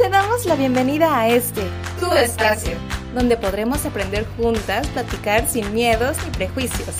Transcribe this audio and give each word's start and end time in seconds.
Te 0.00 0.08
damos 0.08 0.46
la 0.46 0.54
bienvenida 0.56 1.14
a 1.14 1.28
este, 1.28 1.60
tu 2.00 2.10
espacio, 2.12 2.72
donde 3.14 3.36
podremos 3.36 3.84
aprender 3.84 4.26
juntas, 4.38 4.86
platicar 4.88 5.46
sin 5.46 5.74
miedos 5.74 6.16
ni 6.24 6.30
prejuicios, 6.30 6.96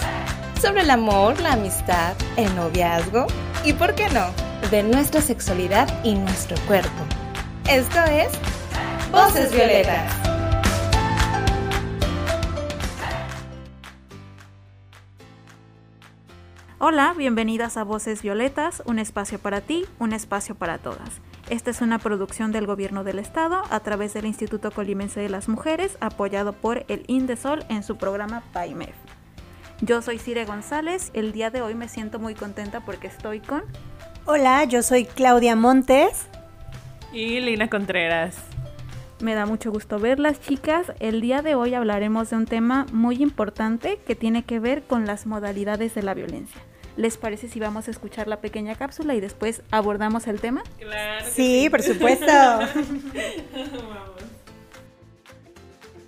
sobre 0.61 0.83
el 0.83 0.91
amor, 0.91 1.41
la 1.41 1.55
amistad, 1.55 2.15
el 2.37 2.55
noviazgo 2.55 3.27
y, 3.65 3.73
¿por 3.73 3.95
qué 3.95 4.11
no?, 4.11 4.27
de 4.71 4.83
nuestra 4.83 5.23
sexualidad 5.23 5.89
y 6.05 6.15
nuestro 6.15 6.59
cuerpo. 6.67 6.91
Esto 7.71 8.01
es 8.05 8.29
Voces 9.11 9.51
Violetas. 9.51 10.13
Hola, 16.79 17.15
bienvenidas 17.17 17.79
a 17.79 17.85
Voces 17.85 18.21
Violetas, 18.21 18.83
un 18.85 18.99
espacio 18.99 19.39
para 19.39 19.63
ti, 19.63 19.87
un 19.99 20.13
espacio 20.13 20.55
para 20.55 20.77
todas. 20.77 21.23
Esta 21.51 21.73
es 21.73 21.81
una 21.81 21.99
producción 21.99 22.53
del 22.53 22.69
Gobierno 22.69 23.03
del 23.03 23.19
Estado 23.19 23.63
a 23.71 23.81
través 23.81 24.15
del 24.15 24.25
Instituto 24.25 24.71
Colimense 24.71 25.19
de 25.19 25.29
las 25.29 25.49
Mujeres, 25.49 25.99
apoyado 26.01 26.53
por 26.53 26.85
el 26.87 27.03
INDESOL 27.09 27.65
en 27.69 27.83
su 27.83 27.97
programa 27.97 28.45
PAIMEF. 28.53 28.95
Yo 29.81 30.01
soy 30.01 30.21
Cire 30.21 30.45
González, 30.45 31.11
el 31.13 31.33
día 31.33 31.51
de 31.51 31.61
hoy 31.61 31.75
me 31.75 31.89
siento 31.89 32.21
muy 32.21 32.37
contenta 32.37 32.85
porque 32.85 33.09
estoy 33.09 33.41
con... 33.41 33.65
Hola, 34.27 34.63
yo 34.63 34.85
soy 34.85 35.07
Claudia 35.07 35.57
Montes. 35.57 36.29
Y 37.13 37.41
Lina 37.41 37.69
Contreras. 37.69 38.37
Me 39.21 39.35
da 39.35 39.45
mucho 39.45 39.73
gusto 39.73 39.99
verlas, 39.99 40.41
chicas. 40.41 40.93
El 41.01 41.21
día 41.21 41.43
de 41.43 41.57
hoy 41.57 41.75
hablaremos 41.75 42.31
de 42.31 42.37
un 42.37 42.47
tema 42.47 42.87
muy 42.93 43.21
importante 43.21 43.99
que 44.07 44.15
tiene 44.15 44.45
que 44.45 44.61
ver 44.61 44.85
con 44.85 45.05
las 45.05 45.27
modalidades 45.27 45.97
de 45.97 46.05
la 46.05 46.15
violencia. 46.15 46.61
¿Les 46.97 47.17
parece 47.17 47.49
si 47.49 47.61
vamos 47.61 47.89
a 47.89 47.91
escuchar 47.91 48.29
la 48.29 48.41
pequeña 48.41 48.75
cápsula 48.75 49.15
y 49.15 49.21
después 49.21 49.63
abordamos 49.71 50.27
el 50.27 50.41
tema? 50.41 50.63
Claro. 50.79 51.27
Sí, 51.27 51.63
sí, 51.63 51.71
por 51.71 51.83
supuesto. 51.83 52.27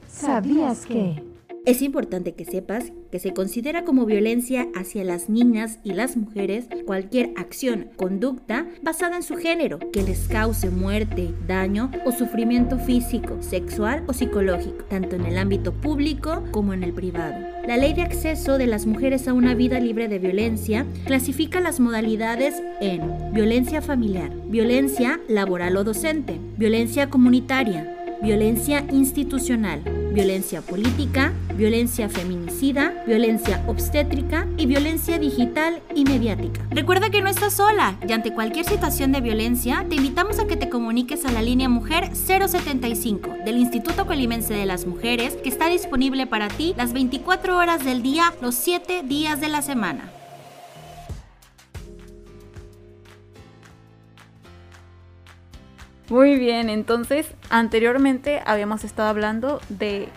¿Sabías 0.08 0.86
que? 0.86 1.22
Es 1.64 1.82
importante 1.82 2.34
que 2.34 2.44
sepas 2.44 2.92
que 3.12 3.18
se 3.18 3.34
considera 3.34 3.84
como 3.84 4.06
violencia 4.06 4.68
hacia 4.74 5.04
las 5.04 5.28
niñas 5.28 5.78
y 5.84 5.92
las 5.92 6.16
mujeres 6.16 6.66
cualquier 6.86 7.30
acción, 7.36 7.90
conducta 7.96 8.66
basada 8.82 9.16
en 9.16 9.22
su 9.22 9.36
género 9.36 9.78
que 9.92 10.02
les 10.02 10.26
cause 10.28 10.70
muerte, 10.70 11.34
daño 11.46 11.90
o 12.06 12.12
sufrimiento 12.12 12.78
físico, 12.78 13.36
sexual 13.42 14.02
o 14.08 14.14
psicológico, 14.14 14.84
tanto 14.84 15.16
en 15.16 15.26
el 15.26 15.36
ámbito 15.36 15.74
público 15.74 16.42
como 16.50 16.72
en 16.72 16.82
el 16.82 16.94
privado. 16.94 17.34
La 17.66 17.76
ley 17.76 17.92
de 17.92 18.02
acceso 18.02 18.56
de 18.56 18.66
las 18.66 18.86
mujeres 18.86 19.28
a 19.28 19.34
una 19.34 19.54
vida 19.54 19.78
libre 19.78 20.08
de 20.08 20.18
violencia 20.18 20.86
clasifica 21.04 21.60
las 21.60 21.80
modalidades 21.80 22.62
en 22.80 23.32
violencia 23.34 23.82
familiar, 23.82 24.32
violencia 24.46 25.20
laboral 25.28 25.76
o 25.76 25.84
docente, 25.84 26.40
violencia 26.56 27.10
comunitaria, 27.10 28.01
violencia 28.22 28.84
institucional, 28.92 29.80
violencia 30.12 30.62
política, 30.62 31.32
violencia 31.56 32.08
feminicida, 32.08 33.02
violencia 33.04 33.64
obstétrica 33.66 34.46
y 34.56 34.66
violencia 34.66 35.18
digital 35.18 35.82
y 35.92 36.04
mediática. 36.04 36.60
Recuerda 36.70 37.10
que 37.10 37.20
no 37.20 37.28
estás 37.28 37.54
sola 37.54 37.96
y 38.06 38.12
ante 38.12 38.32
cualquier 38.32 38.64
situación 38.64 39.10
de 39.10 39.20
violencia 39.20 39.84
te 39.88 39.96
invitamos 39.96 40.38
a 40.38 40.46
que 40.46 40.56
te 40.56 40.68
comuniques 40.68 41.24
a 41.24 41.32
la 41.32 41.42
línea 41.42 41.68
Mujer 41.68 42.14
075 42.14 43.28
del 43.44 43.58
Instituto 43.58 44.06
Colimense 44.06 44.54
de 44.54 44.66
las 44.66 44.86
Mujeres 44.86 45.36
que 45.42 45.48
está 45.48 45.66
disponible 45.68 46.28
para 46.28 46.46
ti 46.46 46.74
las 46.76 46.92
24 46.92 47.58
horas 47.58 47.84
del 47.84 48.02
día, 48.02 48.32
los 48.40 48.54
7 48.54 49.02
días 49.02 49.40
de 49.40 49.48
la 49.48 49.62
semana. 49.62 50.21
Muy 56.08 56.36
bien, 56.36 56.68
entonces 56.68 57.26
anteriormente 57.48 58.42
habíamos 58.44 58.84
estado 58.84 59.08
hablando 59.08 59.60
de 59.68 60.08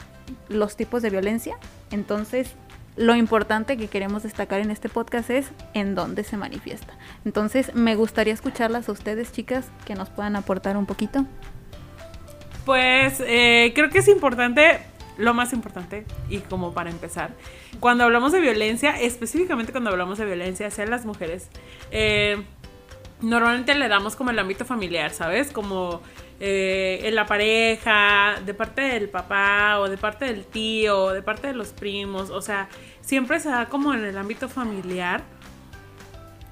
los 0.49 0.75
tipos 0.75 1.01
de 1.01 1.09
violencia, 1.09 1.57
entonces 1.91 2.55
lo 2.97 3.15
importante 3.15 3.77
que 3.77 3.87
queremos 3.87 4.23
destacar 4.23 4.61
en 4.61 4.71
este 4.71 4.89
podcast 4.89 5.29
es 5.29 5.51
en 5.73 5.95
dónde 5.95 6.23
se 6.23 6.37
manifiesta. 6.37 6.97
Entonces 7.25 7.75
me 7.75 7.95
gustaría 7.95 8.33
escucharlas 8.33 8.87
a 8.87 8.93
ustedes, 8.93 9.31
chicas, 9.31 9.69
que 9.85 9.95
nos 9.95 10.09
puedan 10.09 10.35
aportar 10.35 10.77
un 10.77 10.85
poquito. 10.85 11.25
Pues 12.65 13.21
eh, 13.25 13.73
creo 13.75 13.89
que 13.89 13.99
es 13.99 14.07
importante, 14.07 14.79
lo 15.17 15.33
más 15.33 15.53
importante, 15.53 16.05
y 16.29 16.39
como 16.39 16.73
para 16.73 16.89
empezar, 16.89 17.31
cuando 17.79 18.05
hablamos 18.05 18.31
de 18.31 18.39
violencia, 18.39 18.99
específicamente 18.99 19.71
cuando 19.71 19.89
hablamos 19.91 20.17
de 20.17 20.25
violencia 20.25 20.67
hacia 20.67 20.85
las 20.85 21.05
mujeres, 21.05 21.49
eh, 21.91 22.43
normalmente 23.21 23.75
le 23.75 23.87
damos 23.87 24.15
como 24.15 24.31
el 24.31 24.39
ámbito 24.39 24.65
familiar, 24.65 25.11
¿sabes? 25.11 25.51
Como 25.51 26.01
eh, 26.39 26.99
en 27.03 27.15
la 27.15 27.25
pareja, 27.25 28.35
de 28.45 28.53
parte 28.53 28.81
del 28.81 29.09
papá 29.09 29.79
o 29.79 29.89
de 29.89 29.97
parte 29.97 30.25
del 30.25 30.45
tío, 30.45 31.05
o 31.05 31.13
de 31.13 31.21
parte 31.21 31.47
de 31.47 31.53
los 31.53 31.69
primos, 31.69 32.29
o 32.29 32.41
sea, 32.41 32.67
siempre 33.01 33.39
se 33.39 33.49
da 33.49 33.67
como 33.67 33.93
en 33.93 34.03
el 34.03 34.17
ámbito 34.17 34.49
familiar, 34.49 35.23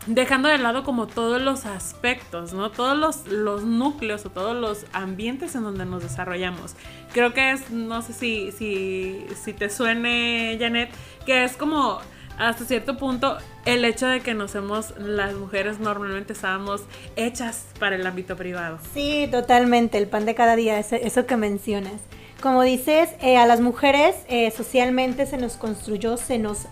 dejando 0.06 0.50
de 0.50 0.57
lado 0.57 0.84
como 0.84 1.07
todos 1.07 1.41
los 1.41 1.66
aspectos, 1.66 2.53
¿no? 2.53 2.72
Todos 2.72 2.97
los, 2.97 3.28
los 3.28 3.63
núcleos 3.63 4.25
o 4.25 4.30
todos 4.30 4.56
los 4.56 4.85
ambientes 4.94 5.56
en 5.56 5.63
donde 5.63 5.85
nos 5.85 6.03
desarrollamos. 6.03 6.75
Creo 7.13 7.34
que 7.34 7.51
es, 7.51 7.69
no 7.69 8.01
sé 8.01 8.13
si, 8.13 8.51
si, 8.51 9.25
si 9.44 9.53
te 9.53 9.69
suene, 9.69 10.57
Janet, 10.59 10.91
que 11.25 11.44
es 11.44 11.57
como 11.57 12.00
hasta 12.38 12.66
cierto 12.66 12.97
punto 12.97 13.38
el 13.66 13.85
hecho 13.85 14.07
de 14.07 14.21
que 14.21 14.33
nos 14.33 14.55
hemos, 14.55 14.97
las 14.97 15.33
mujeres 15.33 15.79
normalmente 15.79 16.33
estábamos 16.33 16.81
hechas 17.16 17.66
para 17.79 17.95
el 17.95 18.05
ámbito 18.05 18.35
privado. 18.35 18.79
Sí, 18.94 19.27
totalmente, 19.31 19.97
el 19.97 20.07
pan 20.07 20.25
de 20.25 20.35
cada 20.35 20.55
día, 20.55 20.79
eso, 20.79 21.25
que 21.25 21.38
mencionas. 21.38 22.01
Como 22.41 22.61
dices, 22.61 23.09
eh, 23.21 23.38
a 23.38 23.45
las 23.45 23.61
mujeres 23.61 24.16
eh, 24.27 24.51
socialmente 24.51 25.25
se 25.25 25.38
nos 25.38 25.55
construyó, 25.55 26.17
se 26.17 26.39
nos 26.39 26.67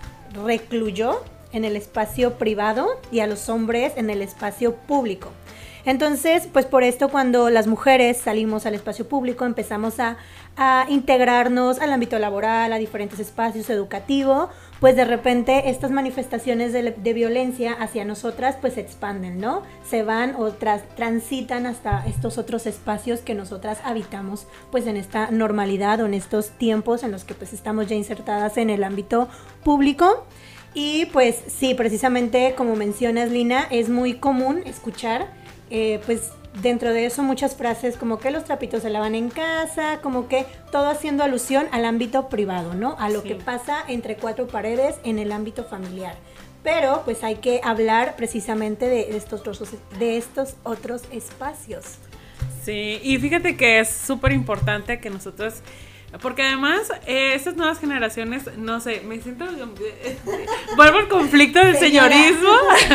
recluyó 0.46 1.24
en 1.54 1.66
el 1.66 1.76
espacio 1.76 2.38
privado 2.38 3.00
y 3.12 3.20
a 3.20 3.28
los 3.28 3.50
hombres 3.50 3.94
en 3.96 4.10
el 4.10 4.22
espacio 4.22 4.76
público. 4.76 5.32
Entonces, 5.86 6.48
pues 6.52 6.66
por 6.66 6.84
esto 6.84 7.10
cuando 7.10 7.50
las 7.50 7.68
mujeres 7.68 8.18
salimos 8.18 8.66
al 8.66 8.76
espacio 8.76 9.08
público 9.08 9.46
empezamos 9.46 10.00
a, 10.00 10.18
integrarnos 10.90 11.80
al 11.80 11.92
ámbito 11.92 12.20
laboral, 12.20 12.72
a 12.72 12.78
diferentes 12.78 13.20
espacios 13.20 13.70
educativos, 13.72 14.50
pues 14.80 14.96
de 14.96 15.06
repente 15.06 15.72
estas 15.72 15.90
manifestaciones 15.90 16.72
de, 16.74 17.14
violencia 17.14 17.74
hacia 17.74 18.06
nosotras 18.06 18.58
pues 18.62 18.74
se 18.74 18.82
expanden, 18.82 19.40
¿no? 19.40 19.64
Se 19.90 20.04
van 20.04 20.36
o 20.36 20.52
transitan 20.52 21.66
hasta 21.66 22.06
estos 22.06 22.38
otros 22.38 22.68
espacios 22.68 23.22
que 23.22 23.34
nosotras 23.34 23.80
habitamos 23.84 24.46
pues 24.72 24.86
en 24.86 24.98
esta 24.98 25.32
normalidad 25.32 26.02
o 26.02 26.06
en 26.06 26.14
estos 26.14 26.50
tiempos 26.50 27.02
en 27.04 27.12
los 27.12 27.24
que 27.24 27.34
pues 27.34 27.54
estamos 27.54 27.88
ya 27.88 27.96
insertadas 27.96 28.58
en 28.58 28.70
el 28.70 28.84
ámbito 28.84 29.30
público. 29.64 30.26
Y 30.74 31.08
pues 31.08 31.42
sí, 31.48 31.74
precisamente 31.74 32.54
como 32.56 32.76
mencionas 32.76 33.32
Lina, 33.32 33.68
es 33.72 33.90
muy 33.90 34.16
común 34.16 34.62
escuchar 34.66 35.41
eh, 35.72 36.00
pues 36.06 36.32
dentro 36.62 36.94
de 36.94 37.06
eso 37.06 37.24
muchas 37.24 37.56
frases 37.56 37.98
como 37.98 38.20
que 38.20 38.30
los 38.30 38.44
trapitos 38.44 38.82
se 38.82 38.90
lavan 38.90 39.16
en 39.16 39.30
casa, 39.30 40.00
como 40.02 40.28
que 40.28 40.46
todo 40.72 40.90
haciendo 40.90 41.24
alusión 41.24 41.68
al 41.72 41.86
ámbito 41.86 42.30
privado, 42.30 42.74
¿no? 42.74 42.96
A 43.00 43.10
lo 43.10 43.24
que 43.24 43.36
pasa 43.36 43.84
entre 43.88 44.18
cuatro 44.18 44.48
paredes 44.48 44.96
en 45.04 45.18
el 45.18 45.32
ámbito 45.32 45.64
familiar. 45.64 46.16
Pero 46.64 47.02
pues 47.06 47.24
hay 47.24 47.36
que 47.36 47.62
hablar 47.64 48.16
precisamente 48.16 48.88
de 48.88 49.16
estos 49.16 49.42
otros, 49.42 49.64
de 49.98 50.18
estos 50.18 50.56
otros 50.64 51.04
espacios. 51.12 51.86
Sí, 52.64 53.00
y 53.02 53.18
fíjate 53.18 53.58
que 53.58 53.80
es 53.80 53.90
súper 53.90 54.32
importante 54.34 55.00
que 55.00 55.10
nosotros 55.10 55.62
porque 56.20 56.44
además, 56.44 56.92
eh, 57.08 57.34
estas 57.36 57.56
nuevas 57.56 57.80
generaciones, 57.80 58.58
no 58.58 58.82
sé, 58.82 59.02
me 59.02 59.22
siento. 59.22 59.46
vuelvo 60.76 60.98
al 60.98 61.08
conflicto 61.08 61.60
del 61.60 61.78
señorismo. 61.78 62.52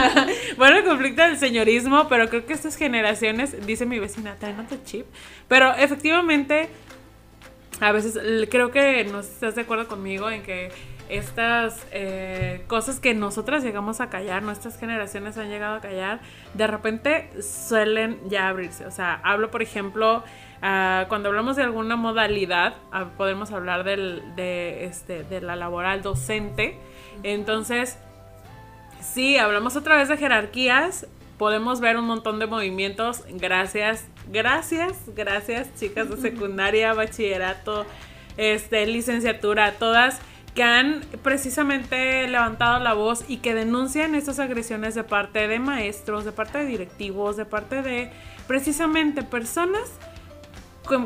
vuelvo 0.58 0.78
al 0.78 0.84
conflicto 0.84 1.22
del 1.22 1.38
señorismo, 1.38 2.08
pero 2.08 2.28
creo 2.28 2.44
que 2.44 2.52
estas 2.52 2.76
generaciones, 2.76 3.66
dice 3.66 3.86
mi 3.86 3.98
vecina, 3.98 4.36
traen 4.38 4.60
otro 4.60 4.78
chip. 4.84 5.06
Pero 5.48 5.74
efectivamente, 5.74 6.68
a 7.80 7.92
veces 7.92 8.18
creo 8.50 8.70
que 8.70 9.04
no 9.04 9.20
estás 9.20 9.54
de 9.54 9.62
acuerdo 9.62 9.88
conmigo 9.88 10.30
en 10.30 10.42
que 10.42 10.70
estas 11.08 11.86
eh, 11.92 12.64
cosas 12.66 13.00
que 13.00 13.14
nosotras 13.14 13.62
llegamos 13.62 14.00
a 14.00 14.10
callar, 14.10 14.42
nuestras 14.42 14.78
generaciones 14.78 15.36
han 15.38 15.48
llegado 15.48 15.76
a 15.76 15.80
callar, 15.80 16.20
de 16.54 16.66
repente 16.66 17.30
suelen 17.42 18.18
ya 18.28 18.48
abrirse. 18.48 18.86
O 18.86 18.90
sea, 18.90 19.20
hablo, 19.22 19.50
por 19.50 19.62
ejemplo 19.62 20.24
Ah, 20.62 21.04
cuando 21.08 21.28
hablamos 21.28 21.56
de 21.56 21.62
alguna 21.62 21.96
modalidad, 21.96 22.74
ah, 22.92 23.10
podemos 23.16 23.52
hablar 23.52 23.84
de, 23.84 24.84
este, 24.84 25.22
de 25.24 25.40
la 25.40 25.56
laboral 25.56 26.02
docente. 26.02 26.78
Entonces, 27.22 27.98
si 29.00 29.38
hablamos 29.38 29.76
otra 29.76 29.96
vez 29.96 30.08
de 30.08 30.16
jerarquías. 30.16 31.06
Podemos 31.38 31.80
ver 31.80 31.98
un 31.98 32.06
montón 32.06 32.38
de 32.38 32.46
movimientos. 32.46 33.22
Gracias, 33.28 34.06
gracias, 34.32 34.96
gracias, 35.14 35.68
chicas 35.78 36.08
de 36.08 36.16
secundaria, 36.30 36.94
bachillerato, 36.94 37.84
este, 38.38 38.86
licenciatura, 38.86 39.72
todas 39.72 40.18
que 40.56 40.64
han 40.64 41.02
precisamente 41.22 42.26
levantado 42.26 42.82
la 42.82 42.94
voz 42.94 43.24
y 43.28 43.36
que 43.36 43.54
denuncian 43.54 44.16
estas 44.16 44.40
agresiones 44.40 44.96
de 44.96 45.04
parte 45.04 45.46
de 45.46 45.60
maestros, 45.60 46.24
de 46.24 46.32
parte 46.32 46.58
de 46.58 46.64
directivos, 46.64 47.36
de 47.36 47.44
parte 47.44 47.82
de 47.82 48.10
precisamente 48.48 49.22
personas 49.22 49.82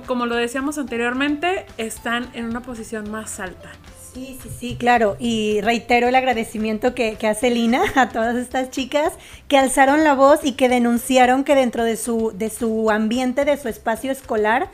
como 0.07 0.27
lo 0.27 0.37
decíamos 0.37 0.79
anteriormente, 0.79 1.65
están 1.79 2.29
en 2.35 2.45
una 2.45 2.61
posición 2.61 3.11
más 3.11 3.41
alta. 3.41 3.71
Sí, 4.13 4.39
sí, 4.43 4.51
sí, 4.59 4.77
claro. 4.77 5.17
Y 5.19 5.61
reitero 5.63 6.09
el 6.09 6.15
agradecimiento 6.15 6.95
que, 6.95 7.15
que, 7.15 7.29
hace 7.29 7.51
Lina 7.51 7.83
a 7.95 8.09
todas 8.09 8.37
estas 8.37 8.71
chicas 8.71 9.13
que 9.49 9.57
alzaron 9.57 10.05
la 10.05 10.15
voz 10.15 10.41
y 10.43 10.53
que 10.53 10.69
denunciaron 10.69 11.45
que 11.45 11.55
dentro 11.55 11.85
de 11.85 11.97
su, 11.97 12.33
de 12.35 12.51
su 12.51 12.91
ambiente, 12.91 13.45
de 13.45 13.57
su 13.57 13.69
espacio 13.69 14.11
escolar, 14.11 14.69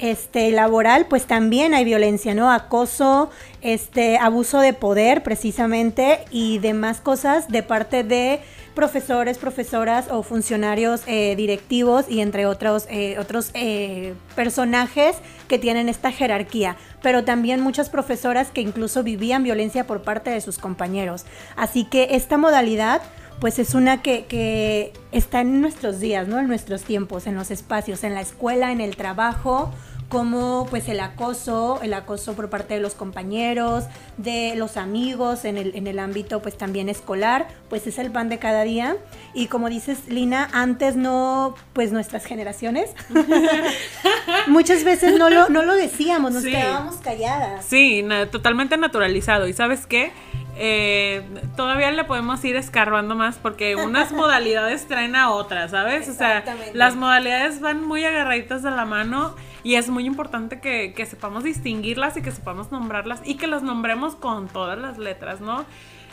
este, 0.00 0.50
laboral, 0.50 1.06
pues 1.06 1.26
también 1.26 1.74
hay 1.74 1.84
violencia, 1.84 2.34
¿no? 2.34 2.50
Acoso, 2.50 3.30
este, 3.60 4.18
abuso 4.18 4.60
de 4.60 4.72
poder 4.72 5.22
precisamente 5.22 6.20
y 6.30 6.58
demás 6.58 7.00
cosas 7.00 7.48
de 7.48 7.62
parte 7.62 8.02
de 8.02 8.40
profesores, 8.74 9.36
profesoras 9.38 10.06
o 10.10 10.22
funcionarios 10.22 11.02
eh, 11.06 11.34
directivos 11.36 12.06
y 12.08 12.20
entre 12.20 12.46
otros, 12.46 12.86
eh, 12.88 13.18
otros 13.18 13.50
eh, 13.54 14.14
personajes 14.34 15.16
que 15.48 15.58
tienen 15.58 15.88
esta 15.88 16.12
jerarquía, 16.12 16.76
pero 17.02 17.24
también 17.24 17.60
muchas 17.60 17.90
profesoras 17.90 18.50
que 18.50 18.60
incluso 18.60 19.02
vivían 19.02 19.42
violencia 19.42 19.86
por 19.86 20.02
parte 20.02 20.30
de 20.30 20.40
sus 20.40 20.58
compañeros. 20.58 21.26
Así 21.56 21.84
que 21.84 22.08
esta 22.12 22.38
modalidad 22.38 23.02
pues 23.40 23.58
es 23.58 23.74
una 23.74 24.02
que, 24.02 24.26
que 24.26 24.92
está 25.12 25.40
en 25.40 25.62
nuestros 25.62 25.98
días, 25.98 26.28
¿no? 26.28 26.38
En 26.38 26.46
nuestros 26.46 26.82
tiempos, 26.82 27.26
en 27.26 27.34
los 27.34 27.50
espacios, 27.50 28.04
en 28.04 28.14
la 28.14 28.20
escuela, 28.20 28.70
en 28.70 28.82
el 28.82 28.96
trabajo, 28.96 29.72
como 30.10 30.66
pues 30.68 30.88
el 30.88 30.98
acoso, 30.98 31.78
el 31.82 31.94
acoso 31.94 32.34
por 32.34 32.50
parte 32.50 32.74
de 32.74 32.80
los 32.80 32.94
compañeros, 32.94 33.84
de 34.18 34.54
los 34.56 34.76
amigos 34.76 35.44
en 35.44 35.56
el, 35.56 35.74
en 35.76 35.86
el 35.86 36.00
ámbito 36.00 36.42
pues 36.42 36.58
también 36.58 36.88
escolar, 36.88 37.46
pues 37.70 37.86
es 37.86 37.96
el 37.98 38.10
pan 38.10 38.28
de 38.28 38.38
cada 38.38 38.64
día. 38.64 38.96
Y 39.34 39.46
como 39.46 39.70
dices, 39.70 40.08
Lina, 40.08 40.50
antes 40.52 40.96
no, 40.96 41.54
pues 41.72 41.92
nuestras 41.92 42.24
generaciones, 42.24 42.90
muchas 44.48 44.82
veces 44.82 45.16
no 45.16 45.30
lo, 45.30 45.48
no 45.48 45.62
lo 45.62 45.74
decíamos, 45.74 46.32
nos 46.32 46.42
quedábamos 46.42 46.96
calladas. 46.96 47.64
Sí, 47.64 48.04
totalmente 48.32 48.76
naturalizado. 48.76 49.46
¿Y 49.46 49.52
sabes 49.52 49.86
qué? 49.86 50.12
Eh, 50.56 51.22
todavía 51.56 51.92
le 51.92 52.02
podemos 52.02 52.44
ir 52.44 52.56
escarbando 52.56 53.14
más 53.14 53.36
porque 53.36 53.76
unas 53.76 54.10
modalidades 54.12 54.88
traen 54.88 55.14
a 55.14 55.30
otras, 55.30 55.70
¿sabes? 55.70 56.08
O 56.08 56.14
sea, 56.14 56.44
las 56.74 56.96
modalidades 56.96 57.60
van 57.60 57.86
muy 57.86 58.04
agarraditas 58.04 58.64
de 58.64 58.72
la 58.72 58.84
mano 58.84 59.36
y 59.62 59.74
es 59.74 59.88
muy 59.88 60.06
importante 60.06 60.60
que, 60.60 61.06
sepamos 61.06 61.44
distinguirlas 61.44 62.16
y 62.16 62.22
que 62.22 62.30
sepamos 62.30 62.70
nombrarlas 62.70 63.20
y 63.24 63.36
que 63.36 63.46
las 63.46 63.62
nombremos 63.62 64.14
con 64.14 64.48
todas 64.48 64.78
las 64.78 64.98
letras, 64.98 65.40
¿no? 65.40 65.64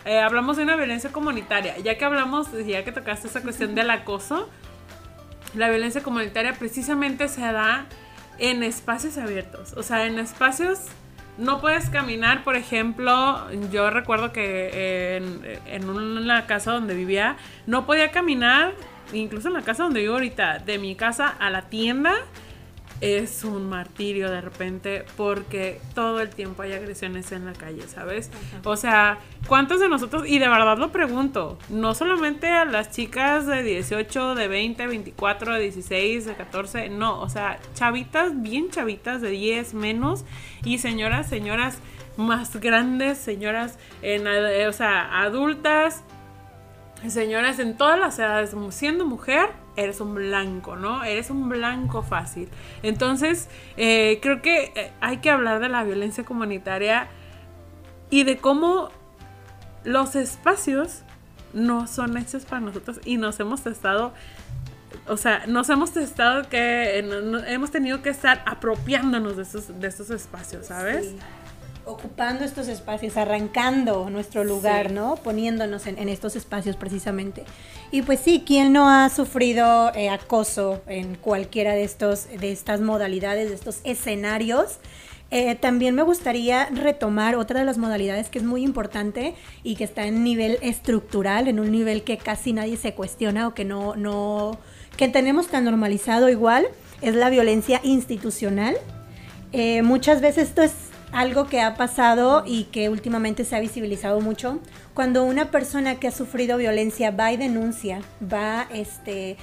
Eh, 0.05 0.19
hablamos 0.19 0.57
de 0.57 0.63
una 0.63 0.75
violencia 0.75 1.11
comunitaria, 1.11 1.77
ya 1.79 1.97
que 1.97 2.05
hablamos, 2.05 2.47
ya 2.65 2.83
que 2.83 2.91
tocaste 2.91 3.27
esa 3.27 3.41
cuestión 3.41 3.75
del 3.75 3.89
acoso, 3.89 4.49
la 5.53 5.69
violencia 5.69 6.01
comunitaria 6.01 6.53
precisamente 6.53 7.27
se 7.27 7.41
da 7.41 7.85
en 8.37 8.63
espacios 8.63 9.17
abiertos, 9.17 9.73
o 9.73 9.83
sea, 9.83 10.05
en 10.05 10.19
espacios 10.19 10.79
no 11.37 11.61
puedes 11.61 11.89
caminar, 11.89 12.43
por 12.43 12.55
ejemplo, 12.55 13.47
yo 13.71 13.89
recuerdo 13.89 14.31
que 14.33 15.17
en, 15.67 15.89
una 15.89 16.45
casa 16.47 16.71
donde 16.71 16.95
vivía, 16.95 17.37
no 17.67 17.85
podía 17.85 18.11
caminar, 18.11 18.73
incluso 19.13 19.47
en 19.49 19.53
la 19.53 19.61
casa 19.61 19.83
donde 19.83 20.01
vivo 20.01 20.15
ahorita, 20.15 20.59
de 20.59 20.79
mi 20.79 20.95
casa 20.95 21.27
a 21.27 21.49
la 21.49 21.69
tienda, 21.69 22.15
es 23.01 23.43
un 23.43 23.69
martirio 23.69 24.31
de 24.31 24.41
repente 24.41 25.05
porque 25.15 25.79
todo 25.93 26.19
el 26.19 26.29
tiempo 26.29 26.63
hay 26.63 26.73
agresiones 26.73 27.31
en 27.31 27.45
la 27.45 27.53
calle, 27.53 27.83
¿sabes? 27.87 28.31
O 28.63 28.75
sea, 28.75 29.19
¿cuántos 29.47 29.79
de 29.79 29.87
nosotros, 29.87 30.23
y 30.27 30.39
de 30.39 30.47
verdad 30.47 30.77
lo 30.77 30.91
pregunto, 30.91 31.59
no 31.69 31.93
solamente 31.93 32.47
a 32.47 32.65
las 32.65 32.91
chicas 32.91 33.45
de 33.45 33.63
18, 33.63 34.35
de 34.35 34.47
20, 34.47 34.87
24, 34.87 35.53
de 35.53 35.59
16, 35.61 36.25
de 36.25 36.33
14, 36.35 36.89
no, 36.89 37.21
o 37.21 37.29
sea, 37.29 37.59
chavitas, 37.75 38.41
bien 38.41 38.69
chavitas 38.69 39.21
de 39.21 39.29
10 39.29 39.73
menos 39.73 40.25
y 40.63 40.79
señoras, 40.79 41.29
señoras 41.29 41.77
más 42.17 42.59
grandes, 42.59 43.19
señoras, 43.19 43.77
en, 44.01 44.25
o 44.27 44.73
sea, 44.73 45.21
adultas, 45.21 46.03
señoras 47.07 47.59
en 47.59 47.77
todas 47.77 47.99
las 47.99 48.17
edades, 48.17 48.55
siendo 48.71 49.05
mujer, 49.05 49.49
eres 49.77 50.01
un 50.01 50.15
blanco, 50.15 50.75
¿no? 50.75 51.03
Eres 51.03 51.29
un 51.29 51.47
blanco 51.47 52.03
fácil. 52.03 52.49
Entonces, 52.83 53.47
eh, 53.77 54.19
creo 54.21 54.41
que 54.41 54.73
eh, 54.75 54.91
hay 54.99 55.17
que 55.17 55.29
hablar 55.29 55.59
de 55.59 55.69
la 55.69 55.83
violencia 55.83 56.25
comunitaria 56.25 57.07
y 58.09 58.23
de 58.23 58.37
cómo 58.37 58.89
los 59.83 60.15
espacios 60.15 61.03
no 61.53 61.87
son 61.87 62.17
hechos 62.17 62.45
para 62.45 62.59
nosotros 62.59 62.99
y 63.05 63.17
nos 63.17 63.39
hemos 63.39 63.61
testado, 63.61 64.13
o 65.07 65.15
sea, 65.15 65.45
nos 65.47 65.69
hemos 65.69 65.91
testado 65.91 66.49
que 66.49 66.99
hemos 67.47 67.71
tenido 67.71 68.01
que 68.01 68.09
estar 68.09 68.43
apropiándonos 68.45 69.37
de 69.37 69.43
estos, 69.43 69.79
de 69.79 69.87
estos 69.87 70.09
espacios, 70.09 70.67
¿sabes? 70.67 71.13
Ocupando 71.87 72.43
estos 72.43 72.67
espacios, 72.67 73.17
arrancando 73.17 74.09
nuestro 74.09 74.43
lugar, 74.43 74.91
¿no? 74.91 75.15
Poniéndonos 75.15 75.87
en, 75.87 76.09
estos 76.09 76.35
espacios 76.35 76.75
precisamente. 76.75 77.43
Y 77.91 78.01
pues 78.01 78.19
sí, 78.19 78.43
¿quién 78.45 78.73
no 78.73 78.89
ha 78.89 79.09
sufrido 79.09 79.93
eh, 79.95 80.09
acoso 80.09 80.81
en 80.87 81.15
cualquiera 81.15 81.73
de, 81.73 81.83
estos, 81.83 82.27
de 82.27 82.51
estas 82.51 82.81
modalidades, 82.81 83.49
de 83.49 83.55
estos 83.55 83.79
escenarios? 83.83 84.79
Eh, 85.29 85.55
también 85.55 85.95
me 85.95 86.03
gustaría 86.03 86.65
retomar 86.65 87.35
otra 87.35 87.59
de 87.59 87.65
las 87.65 87.77
modalidades 87.77 88.29
que 88.29 88.39
es 88.39 88.45
muy 88.45 88.63
importante 88.63 89.35
y 89.63 89.75
que 89.75 89.83
está 89.83 90.05
en 90.05 90.23
nivel 90.23 90.57
estructural, 90.61 91.47
en 91.47 91.59
un 91.59 91.71
nivel 91.71 92.03
que 92.03 92.17
casi 92.17 92.53
nadie 92.53 92.77
se 92.77 92.93
cuestiona 92.93 93.47
o 93.47 93.53
que 93.53 93.65
no, 93.65 93.95
no, 93.95 94.57
que 94.95 95.07
tenemos 95.07 95.47
tan 95.47 95.65
normalizado 95.65 96.29
igual, 96.29 96.67
es 97.01 97.15
la 97.15 97.29
violencia 97.29 97.81
institucional. 97.83 98.75
Eh, 99.53 99.81
muchas 99.81 100.21
veces 100.21 100.49
esto 100.49 100.61
es 100.61 100.73
algo 101.11 101.47
que 101.47 101.61
ha 101.61 101.75
pasado 101.75 102.43
y 102.45 102.65
que 102.65 102.89
últimamente 102.89 103.45
se 103.45 103.55
ha 103.55 103.59
visibilizado 103.59 104.19
mucho, 104.21 104.59
cuando 104.93 105.23
una 105.23 105.51
persona 105.51 105.95
que 105.95 106.07
ha 106.07 106.11
sufrido 106.11 106.57
violencia 106.57 107.11
va 107.11 107.31
y 107.31 107.37
denuncia, 107.37 108.01
va 108.21 108.67
este 108.73 109.37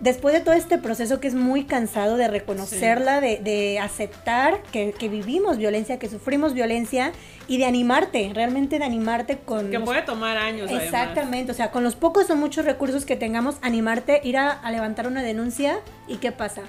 después 0.00 0.34
de 0.34 0.40
todo 0.40 0.54
este 0.54 0.78
proceso 0.78 1.20
que 1.20 1.28
es 1.28 1.34
muy 1.34 1.64
cansado 1.64 2.16
de 2.16 2.28
reconocerla, 2.28 3.20
de, 3.20 3.78
aceptar 3.80 4.62
que, 4.72 4.92
vivimos 5.08 5.58
violencia, 5.58 5.98
que 5.98 6.08
sufrimos 6.08 6.54
violencia 6.54 7.12
y 7.46 7.58
de 7.58 7.64
animarte, 7.64 8.30
realmente 8.34 8.78
de 8.78 8.84
animarte 8.84 9.38
con... 9.38 9.70
Que 9.70 9.80
puede 9.80 10.02
tomar 10.02 10.36
años. 10.36 10.70
Exactamente, 10.70 11.52
o 11.52 11.54
sea, 11.54 11.70
con 11.70 11.82
los 11.82 11.96
pocos 11.96 12.30
o 12.30 12.36
muchos 12.36 12.64
recursos 12.64 13.04
que 13.04 13.16
tengamos, 13.16 13.56
animarte, 13.62 14.20
ir 14.22 14.36
a, 14.36 14.50
a 14.50 14.70
levantar 14.70 15.06
una 15.06 15.22
denuncia 15.22 15.80
y 16.06 16.16
¿qué 16.16 16.32
pasa? 16.32 16.62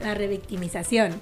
La 0.00 0.14
revictimización. 0.14 1.20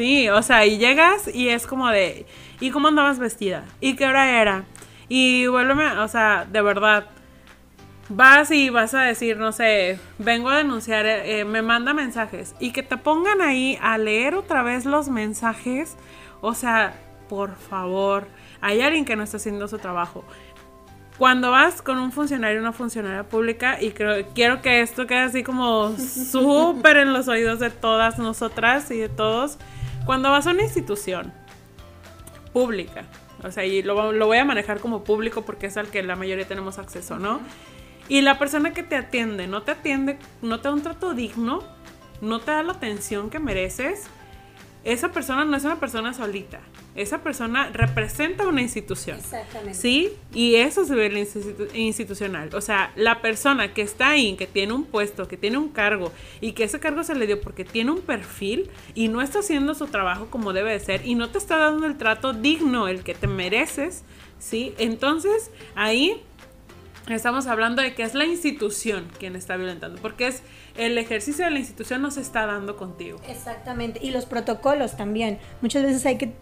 Sí, 0.00 0.30
o 0.30 0.40
sea, 0.40 0.64
y 0.64 0.78
llegas 0.78 1.28
y 1.28 1.50
es 1.50 1.66
como 1.66 1.86
de, 1.88 2.24
¿y 2.58 2.70
cómo 2.70 2.88
andabas 2.88 3.18
vestida? 3.18 3.66
¿Y 3.82 3.96
qué 3.96 4.06
hora 4.06 4.40
era? 4.40 4.64
Y 5.10 5.46
vuélveme, 5.46 5.98
o 5.98 6.08
sea, 6.08 6.46
de 6.50 6.62
verdad, 6.62 7.04
vas 8.08 8.50
y 8.50 8.70
vas 8.70 8.94
a 8.94 9.02
decir, 9.02 9.36
no 9.36 9.52
sé, 9.52 10.00
vengo 10.16 10.48
a 10.48 10.56
denunciar, 10.56 11.04
eh, 11.04 11.40
eh, 11.40 11.44
me 11.44 11.60
manda 11.60 11.92
mensajes 11.92 12.54
y 12.60 12.72
que 12.72 12.82
te 12.82 12.96
pongan 12.96 13.42
ahí 13.42 13.78
a 13.82 13.98
leer 13.98 14.36
otra 14.36 14.62
vez 14.62 14.86
los 14.86 15.10
mensajes, 15.10 15.98
o 16.40 16.54
sea, 16.54 16.94
por 17.28 17.54
favor, 17.54 18.26
hay 18.62 18.80
alguien 18.80 19.04
que 19.04 19.16
no 19.16 19.22
está 19.24 19.36
haciendo 19.36 19.68
su 19.68 19.76
trabajo. 19.76 20.24
Cuando 21.18 21.50
vas 21.50 21.82
con 21.82 21.98
un 21.98 22.10
funcionario 22.10 22.58
una 22.58 22.72
funcionaria 22.72 23.24
pública, 23.24 23.76
y 23.78 23.90
creo, 23.90 24.26
quiero 24.34 24.62
que 24.62 24.80
esto 24.80 25.06
quede 25.06 25.20
así 25.20 25.42
como 25.42 25.94
súper 25.98 26.96
en 26.96 27.12
los 27.12 27.28
oídos 27.28 27.58
de 27.58 27.68
todas 27.68 28.18
nosotras 28.18 28.90
y 28.90 28.96
de 28.96 29.10
todos, 29.10 29.58
cuando 30.06 30.30
vas 30.30 30.46
a 30.46 30.50
una 30.50 30.62
institución 30.62 31.32
pública, 32.52 33.04
o 33.42 33.50
sea, 33.50 33.64
y 33.64 33.82
lo, 33.82 34.12
lo, 34.12 34.26
voy 34.26 34.38
a 34.38 34.44
manejar 34.44 34.80
como 34.80 35.04
público 35.04 35.42
porque 35.42 35.66
es 35.66 35.76
al 35.76 35.88
que 35.88 36.02
la 36.02 36.16
mayoría 36.16 36.46
tenemos 36.46 36.78
acceso, 36.78 37.18
¿no? 37.18 37.40
Y 38.08 38.22
la 38.22 38.38
persona 38.38 38.72
que 38.72 38.82
te 38.82 38.96
atiende 38.96 39.46
no 39.46 39.62
te 39.62 39.70
atiende, 39.72 40.18
no 40.42 40.60
te 40.60 40.68
da 40.68 40.74
un 40.74 40.82
trato 40.82 41.14
digno, 41.14 41.62
no 42.20 42.40
te 42.40 42.50
da 42.50 42.62
la 42.62 42.72
atención 42.72 43.30
que 43.30 43.38
mereces, 43.38 44.08
esa 44.84 45.12
persona 45.12 45.44
no 45.44 45.56
es 45.56 45.64
una 45.64 45.76
persona 45.76 46.12
solita. 46.12 46.60
Esa 46.96 47.22
persona 47.22 47.70
representa 47.72 48.46
una 48.46 48.62
institución. 48.62 49.18
Exactamente. 49.18 49.74
¿Sí? 49.74 50.12
Y 50.34 50.56
eso 50.56 50.82
es 50.82 50.90
nivel 50.90 51.16
institucional. 51.74 52.52
O 52.54 52.60
sea, 52.60 52.92
la 52.96 53.22
persona 53.22 53.72
que 53.72 53.82
está 53.82 54.10
ahí, 54.10 54.34
que 54.34 54.46
tiene 54.46 54.72
un 54.72 54.84
puesto, 54.84 55.28
que 55.28 55.36
tiene 55.36 55.58
un 55.58 55.68
cargo 55.68 56.12
y 56.40 56.52
que 56.52 56.64
ese 56.64 56.80
cargo 56.80 57.04
se 57.04 57.14
le 57.14 57.26
dio 57.26 57.40
porque 57.40 57.64
tiene 57.64 57.92
un 57.92 58.00
perfil 58.00 58.70
y 58.94 59.08
no 59.08 59.22
está 59.22 59.38
haciendo 59.38 59.74
su 59.74 59.86
trabajo 59.86 60.26
como 60.30 60.52
debe 60.52 60.72
de 60.72 60.80
ser 60.80 61.06
y 61.06 61.14
no 61.14 61.30
te 61.30 61.38
está 61.38 61.58
dando 61.58 61.86
el 61.86 61.96
trato 61.96 62.32
digno, 62.32 62.88
el 62.88 63.04
que 63.04 63.14
te 63.14 63.28
mereces, 63.28 64.02
¿sí? 64.38 64.74
Entonces, 64.78 65.52
ahí 65.76 66.20
estamos 67.08 67.46
hablando 67.46 67.82
de 67.82 67.94
que 67.94 68.02
es 68.02 68.14
la 68.14 68.24
institución 68.24 69.08
quien 69.18 69.36
está 69.36 69.56
violentando, 69.56 70.00
porque 70.00 70.26
es 70.26 70.42
el 70.76 70.98
ejercicio 70.98 71.44
de 71.44 71.50
la 71.50 71.58
institución 71.58 72.02
no 72.02 72.10
se 72.10 72.20
está 72.20 72.46
dando 72.46 72.76
contigo. 72.76 73.20
Exactamente, 73.28 74.00
y 74.02 74.10
los 74.10 74.26
protocolos 74.26 74.96
también. 74.96 75.38
Muchas 75.60 75.82
veces 75.82 76.04
hay 76.06 76.18
que 76.18 76.32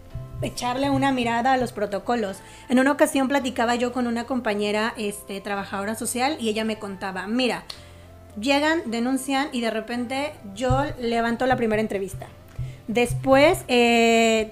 echarle 0.41 0.89
una 0.89 1.11
mirada 1.11 1.53
a 1.53 1.57
los 1.57 1.71
protocolos. 1.71 2.37
En 2.69 2.79
una 2.79 2.91
ocasión 2.91 3.27
platicaba 3.27 3.75
yo 3.75 3.91
con 3.91 4.07
una 4.07 4.25
compañera 4.25 4.93
este, 4.97 5.41
trabajadora 5.41 5.95
social 5.95 6.37
y 6.39 6.49
ella 6.49 6.63
me 6.65 6.79
contaba, 6.79 7.27
mira, 7.27 7.63
llegan, 8.39 8.81
denuncian 8.85 9.49
y 9.51 9.61
de 9.61 9.71
repente 9.71 10.33
yo 10.55 10.83
levanto 10.99 11.45
la 11.45 11.55
primera 11.55 11.81
entrevista. 11.81 12.27
Después 12.87 13.59
eh, 13.67 14.51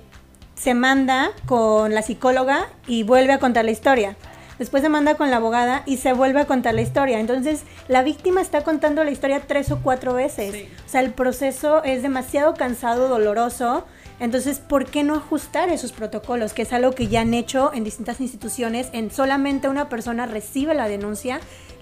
se 0.56 0.74
manda 0.74 1.32
con 1.46 1.94
la 1.94 2.02
psicóloga 2.02 2.68
y 2.88 3.04
vuelve 3.04 3.34
a 3.34 3.40
contar 3.40 3.66
la 3.66 3.72
historia. 3.72 4.16
Después 4.60 4.82
se 4.82 4.90
manda 4.90 5.16
con 5.16 5.30
la 5.30 5.38
abogada 5.38 5.84
y 5.86 5.98
se 5.98 6.14
vuelve 6.14 6.42
a 6.42 6.46
contar 6.46 6.74
la 6.74 6.82
historia. 6.82 7.20
Entonces, 7.20 7.62
la 7.88 8.02
víctima 8.02 8.42
está 8.42 8.64
contando 8.64 9.04
la 9.04 9.12
historia 9.12 9.42
tres 9.46 9.72
o 9.72 9.80
cuatro 9.84 10.14
veces. 10.14 10.68
O 10.86 10.90
sea, 10.90 11.02
el 11.02 11.12
proceso 11.14 11.84
es 11.84 12.02
demasiado 12.02 12.56
cansado, 12.56 13.08
doloroso. 13.08 13.86
Entonces, 14.20 14.60
¿por 14.60 14.86
qué 14.86 15.04
no 15.04 15.16
ajustar 15.16 15.70
esos 15.70 15.92
protocolos? 15.92 16.54
Que 16.54 16.64
es 16.64 16.74
algo 16.74 16.92
que 16.92 17.08
ya 17.08 17.22
han 17.22 17.34
hecho 17.34 17.72
en 17.74 17.84
distintas 17.84 18.20
instituciones. 18.22 18.90
En 18.94 19.12
solamente 19.12 19.70
una 19.70 19.90
persona 19.90 20.26
recibe 20.26 20.74
la 20.74 20.88
denuncia, 20.88 21.40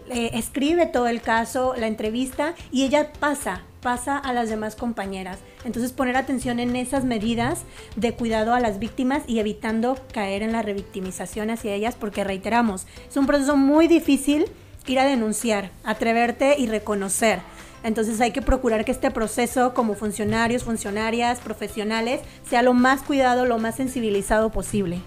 escribe 0.10 0.86
todo 0.86 1.08
el 1.08 1.22
caso, 1.22 1.74
la 1.78 1.88
entrevista 1.88 2.54
y 2.72 2.84
ella 2.84 3.12
pasa 3.20 3.64
pasa 3.86 4.18
a 4.18 4.34
las 4.34 4.50
demás 4.50 4.76
compañeras. 4.76 5.38
Entonces 5.64 5.92
poner 5.92 6.18
atención 6.18 6.60
en 6.60 6.76
esas 6.76 7.06
medidas 7.06 7.66
de 7.96 8.16
cuidado 8.16 8.56
a 8.56 8.60
las 8.60 8.80
víctimas 8.80 9.22
y 9.28 9.38
evitando 9.38 9.96
caer 10.12 10.42
en 10.42 10.54
la 10.54 10.64
revictimización 10.64 11.52
hacia 11.52 11.76
ellas 11.76 11.94
porque 11.94 12.24
reiteramos, 12.24 12.88
es 13.08 13.16
un 13.16 13.28
proceso 13.28 13.56
muy 13.58 13.88
difícil 13.88 14.46
ir 14.88 15.00
a 15.00 15.06
denunciar, 15.06 15.70
atreverte 15.84 16.56
y 16.58 16.66
reconocer. 16.66 17.42
Entonces 17.86 18.20
hay 18.20 18.32
que 18.32 18.42
procurar 18.42 18.84
que 18.84 18.92
este 18.92 19.12
proceso 19.12 19.74
como 19.74 19.96
funcionarios, 19.96 20.64
funcionarias, 20.64 21.40
profesionales, 21.40 22.20
sea 22.44 22.62
lo 22.62 22.74
más 22.74 23.02
cuidado, 23.04 23.46
lo 23.46 23.60
más 23.60 23.76
sensibilizado 23.76 24.52
posible. 24.52 25.00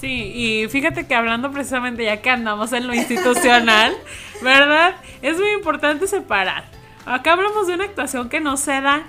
Sí, 0.00 0.32
y 0.32 0.68
fíjate 0.68 1.06
que 1.06 1.14
hablando 1.14 1.50
precisamente 1.50 2.04
ya 2.04 2.22
que 2.22 2.30
andamos 2.30 2.72
en 2.72 2.86
lo 2.86 2.94
institucional, 2.94 3.92
¿verdad? 4.42 4.94
Es 5.22 5.36
muy 5.38 5.50
importante 5.50 6.06
separar 6.06 6.78
Acá 7.08 7.32
hablamos 7.32 7.66
de 7.66 7.72
una 7.72 7.84
actuación 7.84 8.28
que 8.28 8.38
no 8.38 8.58
se 8.58 8.82
da. 8.82 9.02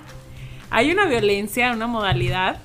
Hay 0.70 0.90
una 0.90 1.06
violencia, 1.06 1.74
una 1.74 1.86
modalidad, 1.86 2.62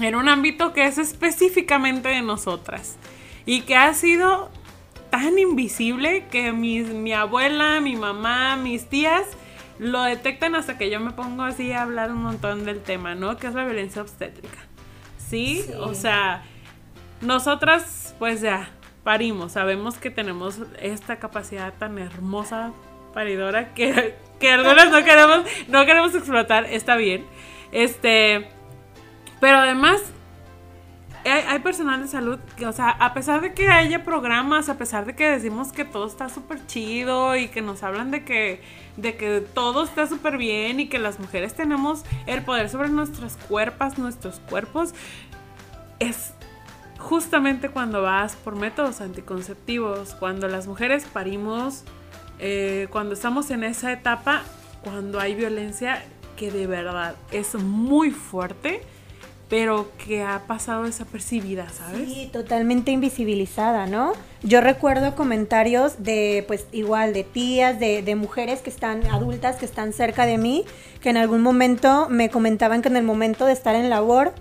en 0.00 0.14
un 0.14 0.30
ámbito 0.30 0.72
que 0.72 0.86
es 0.86 0.96
específicamente 0.96 2.08
de 2.08 2.22
nosotras 2.22 2.96
y 3.44 3.60
que 3.62 3.76
ha 3.76 3.92
sido 3.92 4.50
tan 5.10 5.38
invisible 5.38 6.26
que 6.30 6.52
mi 6.52 7.12
abuela, 7.12 7.80
mi 7.80 7.96
mamá, 7.96 8.56
mis 8.56 8.86
tías 8.86 9.24
lo 9.78 10.02
detectan 10.02 10.54
hasta 10.54 10.76
que 10.76 10.90
yo 10.90 11.00
me 11.00 11.12
pongo 11.12 11.42
así 11.42 11.72
a 11.72 11.82
hablar 11.82 12.10
un 12.12 12.22
montón 12.22 12.64
del 12.64 12.82
tema, 12.82 13.14
¿no? 13.14 13.36
Que 13.38 13.46
es 13.46 13.54
la 13.54 13.64
violencia 13.64 14.02
obstétrica. 14.02 14.58
¿Sí? 15.18 15.64
sí. 15.66 15.72
O 15.78 15.94
sea, 15.94 16.42
nosotras 17.20 18.14
pues 18.18 18.40
ya 18.40 18.70
parimos, 19.04 19.52
sabemos 19.52 19.96
que 19.96 20.10
tenemos 20.10 20.58
esta 20.80 21.18
capacidad 21.18 21.72
tan 21.78 21.98
hermosa 21.98 22.72
paridora 23.14 23.72
que 23.74 24.14
que 24.40 24.50
algunas 24.50 24.90
no 24.90 25.04
queremos, 25.04 25.44
no 25.68 25.86
queremos 25.86 26.14
explotar, 26.14 26.64
está 26.64 26.96
bien. 26.96 27.24
Este, 27.70 28.48
pero 29.40 29.58
además 29.58 30.00
hay, 31.24 31.58
personal 31.60 32.00
de 32.02 32.08
salud 32.08 32.38
que, 32.56 32.66
o 32.66 32.72
sea, 32.72 32.90
a 32.90 33.14
pesar 33.14 33.40
de 33.40 33.52
que 33.54 33.68
haya 33.68 34.04
programas, 34.04 34.68
a 34.68 34.78
pesar 34.78 35.06
de 35.06 35.14
que 35.14 35.28
decimos 35.28 35.72
que 35.72 35.84
todo 35.84 36.06
está 36.06 36.28
súper 36.28 36.66
chido 36.66 37.36
y 37.36 37.48
que 37.48 37.62
nos 37.62 37.82
hablan 37.82 38.10
de 38.10 38.24
que, 38.24 38.60
de 38.96 39.16
que 39.16 39.40
todo 39.40 39.84
está 39.84 40.06
súper 40.06 40.38
bien 40.38 40.80
y 40.80 40.88
que 40.88 40.98
las 40.98 41.20
mujeres 41.20 41.54
tenemos 41.54 42.04
el 42.26 42.42
poder 42.42 42.68
sobre 42.68 42.88
nuestras 42.88 43.36
cuerpos, 43.36 43.98
nuestros 43.98 44.40
cuerpos, 44.40 44.94
es 45.98 46.32
justamente 46.98 47.68
cuando 47.68 48.02
vas 48.02 48.36
por 48.36 48.56
métodos 48.56 49.00
anticonceptivos, 49.00 50.14
cuando 50.14 50.48
las 50.48 50.66
mujeres 50.66 51.06
parimos 51.12 51.84
eh, 52.42 52.88
cuando 52.90 53.12
estamos 53.12 53.50
en 53.50 53.64
esa 53.64 53.92
etapa, 53.92 54.42
cuando 54.82 55.20
hay 55.20 55.34
violencia 55.34 56.02
que 56.36 56.50
de 56.50 56.66
verdad 56.66 57.14
es 57.32 57.54
muy 57.54 58.10
fuerte, 58.10 58.80
pero 59.50 59.90
que 60.06 60.22
ha 60.22 60.44
pasado 60.46 60.84
desapercibida, 60.84 61.68
¿sabes? 61.70 62.08
Sí, 62.08 62.30
totalmente 62.32 62.92
invisibilizada, 62.92 63.86
¿no? 63.86 64.12
Yo 64.44 64.60
recuerdo 64.60 65.16
comentarios 65.16 66.04
de, 66.04 66.44
pues 66.46 66.66
igual, 66.70 67.12
de 67.12 67.24
tías, 67.24 67.78
de, 67.80 68.02
de, 68.02 68.14
mujeres 68.14 68.60
que 68.60 68.70
están 68.70 69.04
adultas, 69.08 69.56
que 69.56 69.66
están 69.66 69.92
cerca 69.92 70.24
de 70.24 70.38
mí, 70.38 70.64
que 71.02 71.10
en 71.10 71.16
algún 71.16 71.42
momento 71.42 72.06
me 72.08 72.30
comentaban 72.30 72.80
que 72.80 72.88
en 72.88 72.96
el 72.96 73.02
momento 73.02 73.44
de 73.44 73.52
estar 73.52 73.74
en 73.74 73.90
labor, 73.90 74.32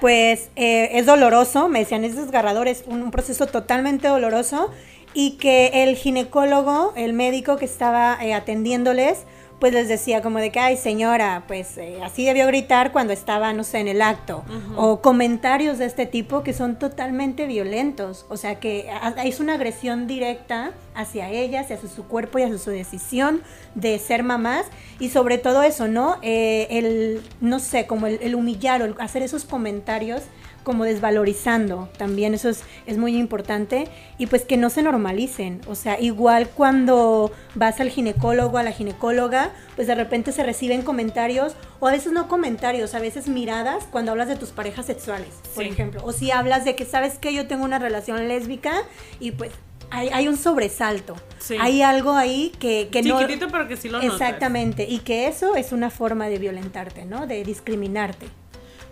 pues 0.00 0.50
eh, 0.56 0.90
es 0.94 1.06
doloroso, 1.06 1.68
me 1.68 1.78
decían, 1.78 2.04
es 2.04 2.16
desgarrador, 2.16 2.66
es 2.66 2.82
un 2.88 3.12
proceso 3.12 3.46
totalmente 3.46 4.08
doloroso 4.08 4.72
y 5.14 5.32
que 5.38 5.84
el 5.84 5.96
ginecólogo, 5.96 6.92
el 6.96 7.12
médico 7.12 7.56
que 7.56 7.64
estaba 7.64 8.18
eh, 8.20 8.34
atendiéndoles, 8.34 9.24
pues 9.58 9.72
les 9.72 9.88
decía 9.88 10.20
como 10.20 10.38
de 10.38 10.52
que, 10.52 10.60
ay 10.60 10.76
señora, 10.76 11.44
pues 11.48 11.78
eh, 11.78 11.98
así 12.02 12.24
debió 12.26 12.46
gritar 12.46 12.92
cuando 12.92 13.12
estaba, 13.12 13.52
no 13.52 13.64
sé, 13.64 13.78
en 13.78 13.88
el 13.88 14.02
acto. 14.02 14.44
O 14.76 15.00
comentarios 15.00 15.78
de 15.78 15.86
este 15.86 16.04
tipo 16.04 16.42
que 16.42 16.52
son 16.52 16.78
totalmente 16.78 17.46
violentos. 17.46 18.26
O 18.28 18.36
sea 18.36 18.60
que 18.60 18.88
es 19.24 19.40
una 19.40 19.54
agresión 19.54 20.06
directa 20.06 20.72
hacia 20.94 21.30
ellas, 21.30 21.70
hacia 21.70 21.88
su 21.88 22.04
cuerpo 22.04 22.38
y 22.38 22.42
hacia 22.42 22.58
su 22.58 22.70
decisión 22.70 23.42
de 23.74 23.98
ser 23.98 24.22
mamás. 24.22 24.66
Y 25.00 25.08
sobre 25.08 25.38
todo 25.38 25.62
eso, 25.62 25.88
¿no? 25.88 26.18
Eh, 26.22 26.66
el, 26.70 27.22
no 27.40 27.58
sé, 27.58 27.86
como 27.86 28.06
el, 28.06 28.18
el 28.22 28.34
humillar 28.34 28.82
o 28.82 28.94
hacer 29.00 29.22
esos 29.22 29.44
comentarios 29.44 30.22
como 30.66 30.82
desvalorizando, 30.82 31.88
también 31.96 32.34
eso 32.34 32.48
es, 32.48 32.64
es, 32.86 32.98
muy 32.98 33.16
importante, 33.16 33.86
y 34.18 34.26
pues 34.26 34.44
que 34.44 34.56
no 34.56 34.68
se 34.68 34.82
normalicen, 34.82 35.60
o 35.68 35.76
sea, 35.76 36.00
igual 36.00 36.48
cuando 36.48 37.30
vas 37.54 37.78
al 37.78 37.88
ginecólogo, 37.88 38.58
a 38.58 38.64
la 38.64 38.72
ginecóloga, 38.72 39.52
pues 39.76 39.86
de 39.86 39.94
repente 39.94 40.32
se 40.32 40.42
reciben 40.42 40.82
comentarios, 40.82 41.54
o 41.78 41.86
a 41.86 41.92
veces 41.92 42.10
no 42.10 42.26
comentarios, 42.26 42.96
a 42.96 42.98
veces 42.98 43.28
miradas 43.28 43.84
cuando 43.92 44.10
hablas 44.10 44.26
de 44.26 44.34
tus 44.34 44.48
parejas 44.48 44.86
sexuales, 44.86 45.28
por 45.54 45.62
ejemplo, 45.62 46.00
o 46.04 46.10
si 46.10 46.32
hablas 46.32 46.64
de 46.64 46.74
que, 46.74 46.84
¿sabes 46.84 47.20
que 47.20 47.32
Yo 47.32 47.46
tengo 47.46 47.64
una 47.64 47.78
relación 47.78 48.26
lésbica 48.26 48.74
y 49.20 49.30
pues 49.30 49.52
hay, 49.90 50.08
hay, 50.08 50.26
un 50.26 50.36
sobresalto. 50.36 51.14
Hay 51.60 51.82
algo 51.82 52.14
ahí 52.14 52.50
que, 52.58 52.88
que 52.90 53.02
no. 53.02 53.20
Chiquitito, 53.20 53.46
pero 53.52 53.68
que 53.68 53.76
sí 53.76 53.88
lo 53.88 54.00
Exactamente. 54.00 54.84
Y 54.88 54.98
que 54.98 55.28
eso 55.28 55.54
es 55.54 55.70
una 55.70 55.90
forma 55.90 56.28
de 56.28 56.38
violentarte, 56.38 57.04
¿no? 57.04 57.28
De 57.28 57.44
discriminarte. 57.44 58.26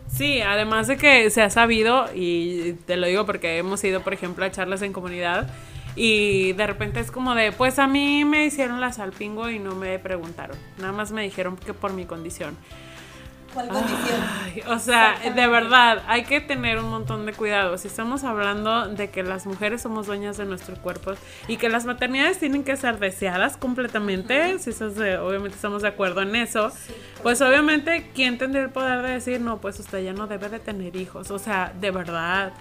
Sí, 0.08 0.40
además 0.40 0.86
de 0.86 0.96
que 0.96 1.28
se 1.30 1.42
ha 1.42 1.50
sabido, 1.50 2.06
y 2.14 2.74
te 2.86 2.96
lo 2.96 3.06
digo 3.06 3.26
porque 3.26 3.58
hemos 3.58 3.82
ido, 3.82 4.00
por 4.02 4.14
ejemplo, 4.14 4.44
a 4.44 4.50
charlas 4.50 4.82
en 4.82 4.92
comunidad, 4.92 5.48
y 5.96 6.52
de 6.52 6.66
repente 6.66 7.00
es 7.00 7.10
como 7.10 7.34
de, 7.34 7.52
pues 7.52 7.78
a 7.78 7.86
mí 7.86 8.24
me 8.24 8.44
hicieron 8.44 8.80
la 8.80 8.92
salpingo 8.92 9.50
y 9.50 9.58
no 9.58 9.74
me 9.74 9.98
preguntaron, 9.98 10.56
nada 10.78 10.92
más 10.92 11.12
me 11.12 11.22
dijeron 11.22 11.56
que 11.56 11.74
por 11.74 11.92
mi 11.92 12.04
condición. 12.04 12.56
¿Cuál 13.54 13.68
condición? 13.68 14.20
o 14.68 14.78
sea, 14.78 15.18
de 15.34 15.46
verdad, 15.46 16.02
hay 16.08 16.24
que 16.24 16.40
tener 16.40 16.78
un 16.78 16.90
montón 16.90 17.24
de 17.24 17.32
cuidado. 17.32 17.78
Si 17.78 17.88
estamos 17.88 18.24
hablando 18.24 18.88
de 18.88 19.10
que 19.10 19.22
las 19.22 19.46
mujeres 19.46 19.82
somos 19.82 20.06
dueñas 20.06 20.36
de 20.36 20.44
nuestro 20.44 20.74
cuerpo 20.76 21.12
y 21.46 21.56
que 21.56 21.68
las 21.68 21.86
maternidades 21.86 22.38
tienen 22.38 22.64
que 22.64 22.76
ser 22.76 22.98
deseadas 22.98 23.56
completamente, 23.56 24.58
si 24.58 24.70
eso 24.70 24.86
obviamente 24.86 25.54
estamos 25.56 25.82
de 25.82 25.88
acuerdo 25.88 26.22
en 26.22 26.34
eso, 26.36 26.72
pues 27.22 27.40
obviamente, 27.40 28.10
¿quién 28.14 28.38
tendría 28.38 28.64
el 28.64 28.70
poder 28.70 29.02
de 29.02 29.12
decir, 29.12 29.40
no, 29.40 29.58
pues 29.60 29.78
usted 29.78 30.02
ya 30.02 30.12
no 30.12 30.26
debe 30.26 30.48
de 30.48 30.58
tener 30.58 30.96
hijos? 30.96 31.30
O 31.30 31.38
sea, 31.38 31.72
de 31.80 31.90
verdad 31.90 32.52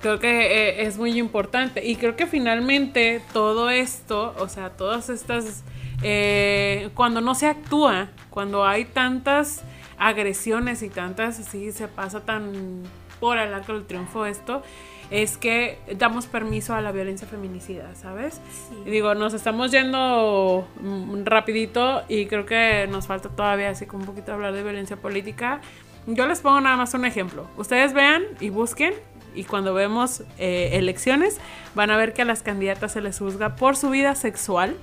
creo 0.00 0.18
que 0.18 0.28
eh, 0.28 0.86
es 0.86 0.98
muy 0.98 1.18
importante. 1.18 1.84
Y 1.84 1.96
creo 1.96 2.16
que 2.16 2.26
finalmente 2.26 3.22
todo 3.32 3.70
esto, 3.70 4.34
o 4.38 4.48
sea, 4.48 4.70
todas 4.70 5.08
estas, 5.08 5.64
eh, 6.02 6.90
cuando 6.94 7.20
no 7.20 7.34
se 7.34 7.46
actúa, 7.46 8.08
cuando 8.30 8.64
hay 8.64 8.84
tantas 8.84 9.62
agresiones 9.98 10.82
y 10.82 10.88
tantas 10.88 11.38
así 11.40 11.72
se 11.72 11.88
pasa 11.88 12.20
tan 12.20 12.82
por 13.20 13.38
el 13.38 13.52
arco 13.54 13.72
del 13.72 13.86
triunfo 13.86 14.26
esto, 14.26 14.62
es 15.10 15.38
que 15.38 15.78
damos 15.96 16.26
permiso 16.26 16.74
a 16.74 16.80
la 16.80 16.92
violencia 16.92 17.26
feminicida, 17.26 17.94
¿sabes? 17.94 18.40
Y 18.84 18.90
digo, 18.90 19.14
nos 19.14 19.34
estamos 19.34 19.70
yendo 19.70 20.66
mm, 20.80 21.24
rapidito 21.24 22.02
y 22.08 22.26
creo 22.26 22.44
que 22.44 22.86
nos 22.90 23.06
falta 23.06 23.28
todavía 23.28 23.70
así 23.70 23.86
como 23.86 24.02
un 24.02 24.06
poquito 24.06 24.32
hablar 24.32 24.52
de 24.52 24.62
violencia 24.62 24.96
política. 24.96 25.60
Yo 26.06 26.26
les 26.26 26.40
pongo 26.40 26.60
nada 26.60 26.76
más 26.76 26.92
un 26.94 27.04
ejemplo. 27.04 27.46
Ustedes 27.56 27.92
vean 27.92 28.24
y 28.40 28.50
busquen 28.50 28.94
y 29.34 29.44
cuando 29.44 29.74
vemos 29.74 30.22
eh, 30.38 30.70
elecciones 30.72 31.38
van 31.74 31.90
a 31.90 31.96
ver 31.96 32.12
que 32.12 32.22
a 32.22 32.24
las 32.24 32.42
candidatas 32.42 32.92
se 32.92 33.00
les 33.00 33.18
juzga 33.18 33.54
por 33.56 33.76
su 33.76 33.90
vida 33.90 34.14
sexual 34.14 34.76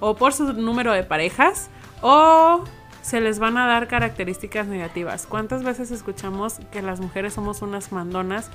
o 0.00 0.16
por 0.16 0.32
su 0.32 0.52
número 0.54 0.92
de 0.92 1.04
parejas 1.04 1.68
o 2.00 2.64
se 3.02 3.20
les 3.20 3.38
van 3.38 3.56
a 3.56 3.66
dar 3.66 3.88
características 3.88 4.66
negativas. 4.66 5.26
¿Cuántas 5.26 5.62
veces 5.62 5.90
escuchamos 5.90 6.56
que 6.72 6.82
las 6.82 7.00
mujeres 7.00 7.34
somos 7.34 7.62
unas 7.62 7.92
mandonas? 7.92 8.50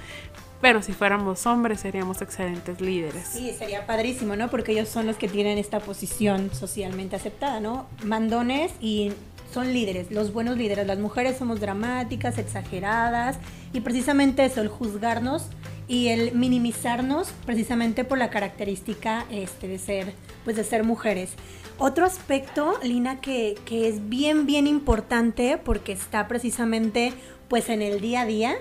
Pero 0.62 0.82
si 0.82 0.94
fuéramos 0.94 1.46
hombres 1.46 1.82
seríamos 1.82 2.22
excelentes 2.22 2.80
líderes. 2.80 3.28
Sí, 3.28 3.54
sería 3.58 3.86
padrísimo, 3.86 4.36
¿no? 4.36 4.50
Porque 4.50 4.72
ellos 4.72 4.88
son 4.88 5.08
los 5.08 5.18
que 5.18 5.28
tienen 5.28 5.58
esta 5.58 5.80
posición 5.80 6.52
socialmente 6.54 7.16
aceptada, 7.16 7.60
¿no? 7.60 7.86
Mandones 8.04 8.72
y 8.80 9.12
son 9.54 9.74
líderes, 9.74 10.10
los 10.10 10.34
buenos 10.34 10.58
líderes. 10.58 10.88
Las 10.88 11.00
mujeres 11.00 11.38
somos 11.38 11.60
dramáticas, 11.60 12.38
exageradas 12.38 13.38
y 13.74 13.82
precisamente 13.82 14.46
eso, 14.46 14.62
el 14.62 14.70
juzgarnos 14.70 15.48
y 15.88 16.08
el 16.08 16.34
minimizarnos 16.34 17.28
precisamente 17.46 18.04
por 18.06 18.18
la 18.18 18.30
característica 18.30 19.26
este, 19.30 19.68
de 19.68 19.78
ser 19.78 20.14
pues 20.44 20.56
de 20.56 20.64
ser 20.64 20.84
mujeres. 20.84 21.32
Otro 21.78 22.06
aspecto, 22.06 22.80
Lina, 22.84 23.20
que, 23.20 23.56
que 23.66 23.88
es 23.88 24.08
bien, 24.08 24.46
bien 24.46 24.68
importante 24.68 25.58
porque 25.58 25.92
está 25.92 26.28
precisamente 26.28 27.14
pues 27.48 27.70
en 27.70 27.82
el 27.82 28.00
día 28.00 28.22
a 28.22 28.26
día, 28.26 28.56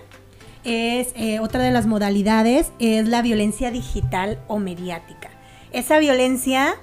es 0.65 1.13
eh, 1.17 1.41
otra 1.41 1.63
de 1.63 1.71
las 1.71 1.87
modalidades, 1.87 2.73
es 2.79 3.09
la 3.09 3.23
violencia 3.23 3.71
digital 3.71 4.39
o 4.49 4.59
mediática. 4.59 5.31
Esa 5.73 5.99
violencia 5.99 6.75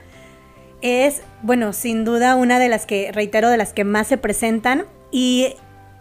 es, 0.81 1.21
bueno, 1.41 1.73
sin 1.73 2.05
duda 2.05 2.35
una 2.35 2.59
de 2.59 2.69
las 2.69 2.85
que, 2.85 3.11
reitero, 3.11 3.49
de 3.49 3.57
las 3.57 3.73
que 3.73 3.83
más 3.83 4.07
se 4.07 4.17
presentan 4.17 4.85
y 5.11 5.55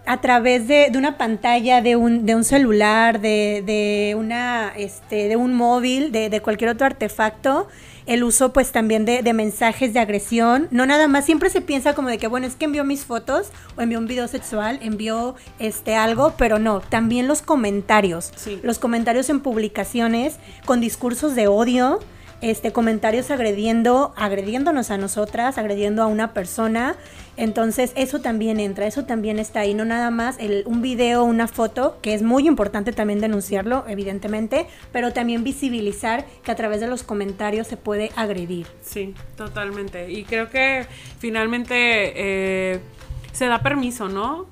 a 0.07 0.21
través 0.23 0.67
de, 0.67 0.91
una 0.97 1.19
pantalla, 1.19 1.83
de 1.83 1.97
un, 1.97 2.25
de 2.25 2.35
un 2.35 2.45
celular, 2.45 3.21
de, 3.21 3.63
de, 3.67 4.15
una, 4.17 4.73
este, 4.77 5.29
de 5.29 5.37
un 5.37 5.55
móvil, 5.55 6.13
de, 6.13 6.31
de, 6.31 6.41
cualquier 6.41 6.71
otro 6.71 6.87
artefacto, 6.87 7.69
el 8.09 8.25
uso 8.25 8.55
pues 8.55 8.73
también 8.73 9.05
de, 9.05 9.23
mensajes 9.35 9.93
de 9.93 10.01
agresión, 10.01 10.67
no 10.71 10.87
nada 10.87 11.09
más, 11.09 11.27
siempre 11.27 11.51
se 11.51 11.61
piensa 11.61 11.95
como 11.95 12.09
de 12.09 12.17
que 12.17 12.27
bueno, 12.27 12.47
es 12.47 12.57
que 12.57 12.65
envió 12.65 12.83
mis 12.83 13.05
fotos 13.05 13.49
o 13.77 13.83
envió 13.83 13.99
un 13.99 14.07
video 14.07 14.27
sexual, 14.29 14.79
envió 14.83 15.37
este 15.59 15.95
algo, 15.95 16.33
pero 16.39 16.59
no, 16.59 16.81
también 16.81 17.29
los 17.29 17.43
comentarios, 17.43 18.33
los 18.63 18.79
comentarios 18.79 19.29
en 19.29 19.41
publicaciones 19.41 20.39
con 20.65 20.81
discursos 20.81 21.35
de 21.35 21.49
odio, 21.49 22.01
este, 22.41 22.73
comentarios 22.73 23.31
agrediendo, 23.31 24.15
agrediéndonos 24.17 24.91
a 24.91 24.97
nosotras, 24.97 25.59
agrediendo 25.59 26.03
a 26.03 26.07
una 26.07 26.33
persona. 26.33 26.97
Entonces 27.39 27.93
eso 27.95 28.21
también 28.21 28.59
entra, 28.59 28.89
eso 28.89 29.05
también 29.05 29.39
está 29.39 29.61
ahí, 29.61 29.73
no 29.73 29.85
nada 29.85 30.11
más 30.11 30.37
el, 30.41 30.65
un 30.67 30.83
video, 30.83 31.23
una 31.23 31.47
foto, 31.47 31.99
que 32.03 32.13
es 32.13 32.23
muy 32.23 32.49
importante 32.49 32.93
también 32.93 33.21
denunciarlo, 33.21 33.85
evidentemente, 33.87 34.67
pero 34.91 35.13
también 35.13 35.45
visibilizar 35.45 36.27
que 36.43 36.51
a 36.51 36.57
través 36.57 36.81
de 36.81 36.89
los 36.89 37.05
comentarios 37.05 37.69
se 37.69 37.77
puede 37.77 38.11
agredir. 38.17 38.67
Sí, 38.83 39.15
totalmente. 39.37 40.11
Y 40.11 40.25
creo 40.25 40.51
que 40.51 40.85
finalmente 41.21 41.75
eh, 41.77 42.81
se 43.31 43.47
da 43.47 43.63
permiso, 43.63 44.09
¿no? 44.09 44.47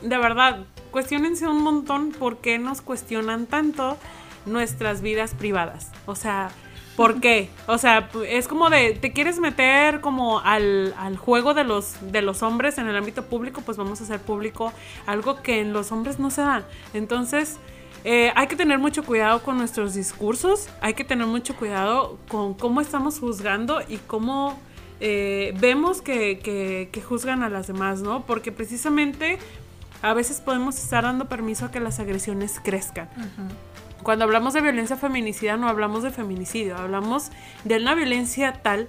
De 0.00 0.16
verdad, 0.16 0.66
cuestionense 0.92 1.48
un 1.48 1.64
montón 1.64 2.12
por 2.12 2.38
qué 2.38 2.60
nos 2.60 2.80
cuestionan 2.80 3.46
tanto 3.46 3.98
nuestras 4.46 5.00
vidas 5.00 5.34
privadas. 5.34 5.90
O 6.06 6.14
sea, 6.14 6.50
¿Por 6.96 7.20
qué? 7.20 7.48
O 7.66 7.76
sea, 7.76 8.08
es 8.28 8.46
como 8.46 8.70
de, 8.70 8.92
¿te 8.92 9.12
quieres 9.12 9.40
meter 9.40 10.00
como 10.00 10.38
al, 10.40 10.94
juego 11.18 11.52
de 11.52 11.64
los, 11.64 11.96
de 12.12 12.22
los 12.22 12.42
hombres 12.42 12.78
en 12.78 12.86
el 12.86 12.96
ámbito 12.96 13.24
público? 13.24 13.62
Pues 13.62 13.76
vamos 13.76 14.00
a 14.00 14.04
hacer 14.04 14.20
público 14.20 14.72
algo 15.06 15.42
que 15.42 15.60
en 15.60 15.72
los 15.72 15.90
hombres 15.90 16.20
no 16.20 16.30
se 16.30 16.42
da. 16.42 16.64
Entonces, 16.92 17.58
eh, 18.04 18.32
hay 18.36 18.46
que 18.46 18.54
tener 18.54 18.78
mucho 18.78 19.02
cuidado 19.02 19.42
con 19.42 19.58
nuestros 19.58 19.94
discursos, 19.94 20.68
hay 20.80 20.94
que 20.94 21.04
tener 21.04 21.26
mucho 21.26 21.56
cuidado 21.56 22.18
con 22.28 22.54
cómo 22.54 22.80
estamos 22.80 23.18
juzgando 23.18 23.80
y 23.88 23.96
cómo 23.96 24.56
eh, 25.00 25.52
vemos 25.58 26.00
que, 26.00 26.38
que, 26.92 27.02
juzgan 27.02 27.42
a 27.42 27.48
las 27.48 27.66
demás, 27.66 28.02
¿no? 28.02 28.24
Porque 28.24 28.52
precisamente 28.52 29.38
a 30.00 30.14
veces 30.14 30.40
podemos 30.40 30.78
estar 30.78 31.02
dando 31.02 31.24
permiso 31.24 31.66
a 31.66 31.70
que 31.72 31.80
las 31.80 31.98
agresiones 31.98 32.60
crezcan. 32.62 33.08
Cuando 34.04 34.26
hablamos 34.26 34.52
de 34.52 34.60
violencia 34.60 34.98
feminicida 34.98 35.56
no 35.56 35.66
hablamos 35.66 36.02
de 36.02 36.10
feminicidio, 36.10 36.76
hablamos 36.76 37.30
de 37.64 37.78
una 37.78 37.94
violencia 37.94 38.52
tal 38.52 38.86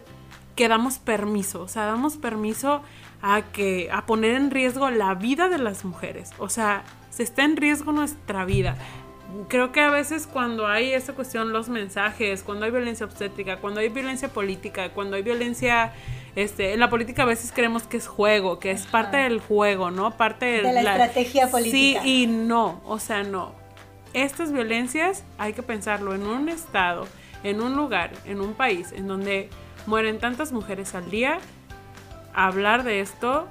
que 0.58 0.68
damos 0.68 1.00
permiso, 1.00 1.62
o 1.62 1.68
sea, 1.70 1.86
damos 1.86 2.18
permiso 2.18 2.82
a 3.22 3.42
que 3.42 3.90
a 3.94 4.06
poner 4.06 4.36
en 4.36 4.52
riesgo 4.52 4.90
la 4.90 5.16
vida 5.16 5.48
de 5.48 5.58
las 5.58 5.86
mujeres, 5.86 6.32
o 6.38 6.50
sea, 6.50 6.84
se 7.12 7.24
está 7.24 7.46
en 7.46 7.56
riesgo 7.56 7.94
nuestra 7.94 8.44
vida. 8.44 8.78
Creo 9.48 9.72
que 9.72 9.80
a 9.80 9.90
veces 9.90 10.28
cuando 10.28 10.68
hay 10.68 10.92
esta 10.92 11.14
cuestión, 11.14 11.54
los 11.54 11.70
mensajes, 11.70 12.44
cuando 12.44 12.66
hay 12.66 12.72
violencia 12.72 13.06
obstétrica, 13.06 13.58
cuando 13.62 13.80
hay 13.80 13.88
violencia 13.88 14.28
política, 14.28 14.90
cuando 14.90 15.16
hay 15.16 15.24
violencia 15.24 15.94
este, 16.36 16.74
en 16.74 16.82
la 16.82 16.90
política 16.90 17.24
a 17.24 17.26
veces 17.26 17.54
creemos 17.54 17.84
que 17.84 17.96
es 17.96 18.08
juego, 18.08 18.60
que 18.60 18.72
es 18.72 18.86
parte 18.86 19.16
del 19.16 19.40
juego, 19.40 19.92
¿no? 19.92 20.12
Parte 20.12 20.46
de, 20.46 20.74
la, 20.74 20.82
estrategia 20.82 21.50
política. 21.50 22.01
Sí 22.04 22.24
y 22.24 22.28
no, 22.28 22.82
o 22.84 23.00
sea, 23.00 23.24
no 23.24 23.65
estas 24.16 24.51
violencias 24.51 25.24
hay 25.38 25.54
que 25.54 25.62
pensarlo 25.62 26.16
en 26.16 26.24
un 26.24 26.50
estado, 26.50 27.06
en 27.44 27.62
un 27.62 27.75
lugar, 27.75 28.12
en 28.25 28.40
un 28.40 28.54
país 28.54 28.92
en 28.94 29.08
donde 29.08 29.50
mueren 29.86 30.20
tantas 30.20 30.51
mujeres 30.51 30.96
al 30.96 31.12
día. 31.12 31.40
Hablar 32.34 32.84
de 32.84 33.01
esto, 33.01 33.48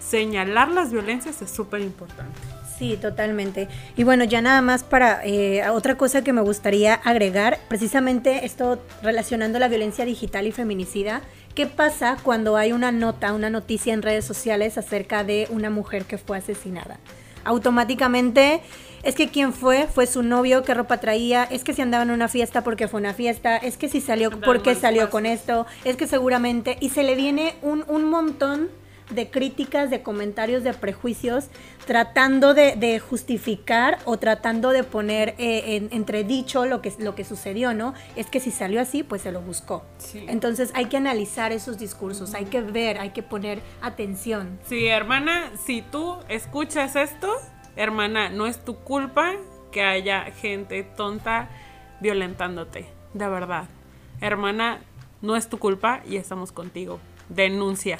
señalar 0.00 0.68
las 0.68 0.92
violencias 0.92 1.40
es 1.40 1.50
súper 1.50 1.80
importante. 1.80 2.38
Sí, 2.78 2.96
totalmente. 2.96 3.68
Y 3.96 4.04
bueno, 4.04 4.24
ya 4.24 4.40
nada 4.40 4.62
más 4.62 4.84
para 4.84 5.24
eh, 5.24 5.68
otra 5.70 5.96
cosa 5.96 6.22
que 6.22 6.32
me 6.32 6.42
gustaría 6.42 6.94
agregar, 6.94 7.58
precisamente 7.68 8.44
esto 8.44 8.80
relacionando 9.02 9.58
la 9.58 9.66
violencia 9.66 10.04
digital 10.04 10.46
y 10.46 10.52
feminicida. 10.52 11.22
¿Qué 11.56 11.66
pasa 11.66 12.16
cuando 12.22 12.56
hay 12.56 12.70
una 12.72 12.92
nota, 12.92 13.32
una 13.32 13.50
noticia 13.50 13.92
en 13.94 14.02
redes 14.02 14.24
sociales 14.24 14.78
acerca 14.78 15.24
de 15.24 15.48
una 15.50 15.70
mujer 15.70 16.04
que 16.04 16.18
fue 16.18 16.38
asesinada? 16.38 16.98
Automáticamente 17.44 18.60
es 19.02 19.14
que 19.14 19.28
quién 19.28 19.52
fue, 19.52 19.86
fue 19.86 20.06
su 20.06 20.22
novio, 20.22 20.62
qué 20.62 20.74
ropa 20.74 20.98
traía, 20.98 21.44
es 21.44 21.64
que 21.64 21.74
si 21.74 21.82
andaba 21.82 22.04
en 22.04 22.10
una 22.10 22.28
fiesta 22.28 22.62
porque 22.62 22.88
fue 22.88 23.00
una 23.00 23.14
fiesta, 23.14 23.56
es 23.56 23.76
que 23.76 23.88
si 23.88 24.00
salió 24.00 24.30
porque 24.30 24.74
salió 24.74 25.10
con 25.10 25.26
esto, 25.26 25.66
es 25.84 25.96
que 25.96 26.06
seguramente, 26.06 26.76
y 26.80 26.90
se 26.90 27.02
le 27.02 27.14
viene 27.14 27.54
un, 27.62 27.84
un 27.88 28.04
montón 28.04 28.68
de 29.10 29.30
críticas, 29.30 29.90
de 29.90 30.02
comentarios, 30.02 30.64
de 30.64 30.74
prejuicios, 30.74 31.46
tratando 31.86 32.54
de, 32.54 33.00
justificar 33.00 33.98
o 34.04 34.18
tratando 34.18 34.70
de 34.70 34.84
poner 34.84 35.34
eh, 35.38 35.76
en, 35.76 35.88
entredicho 35.92 36.66
lo 36.66 36.82
que, 36.82 36.92
lo 36.98 37.14
que 37.14 37.24
sucedió, 37.24 37.74
¿no? 37.74 37.94
Es 38.16 38.26
que 38.26 38.40
si 38.40 38.50
salió 38.50 38.80
así, 38.80 39.02
pues 39.02 39.22
se 39.22 39.32
lo 39.32 39.40
buscó. 39.40 39.84
Entonces 40.26 40.70
hay 40.74 40.86
que 40.86 40.96
analizar 40.96 41.52
esos 41.52 41.78
discursos, 41.78 42.34
hay 42.34 42.46
que 42.46 42.60
ver, 42.60 42.98
hay 42.98 43.10
que 43.10 43.22
poner 43.22 43.60
atención. 43.80 44.58
Sí, 44.68 44.86
hermana, 44.86 45.50
si 45.64 45.82
tú 45.82 46.16
escuchas 46.28 46.96
esto, 46.96 47.32
hermana, 47.78 48.28
no 48.28 48.46
es 48.46 48.62
tu 48.64 48.76
culpa 48.76 49.32
que 49.72 49.82
haya 49.82 50.24
gente 50.24 50.82
tonta 50.82 51.48
violentándote, 52.00 52.86
de 53.14 53.28
verdad. 53.28 53.68
Hermana, 54.20 54.80
no 55.22 55.36
es 55.36 55.48
tu 55.48 55.58
culpa 55.58 56.02
y 56.06 56.16
estamos 56.16 56.52
contigo. 56.52 56.98
Denuncia. 57.28 57.98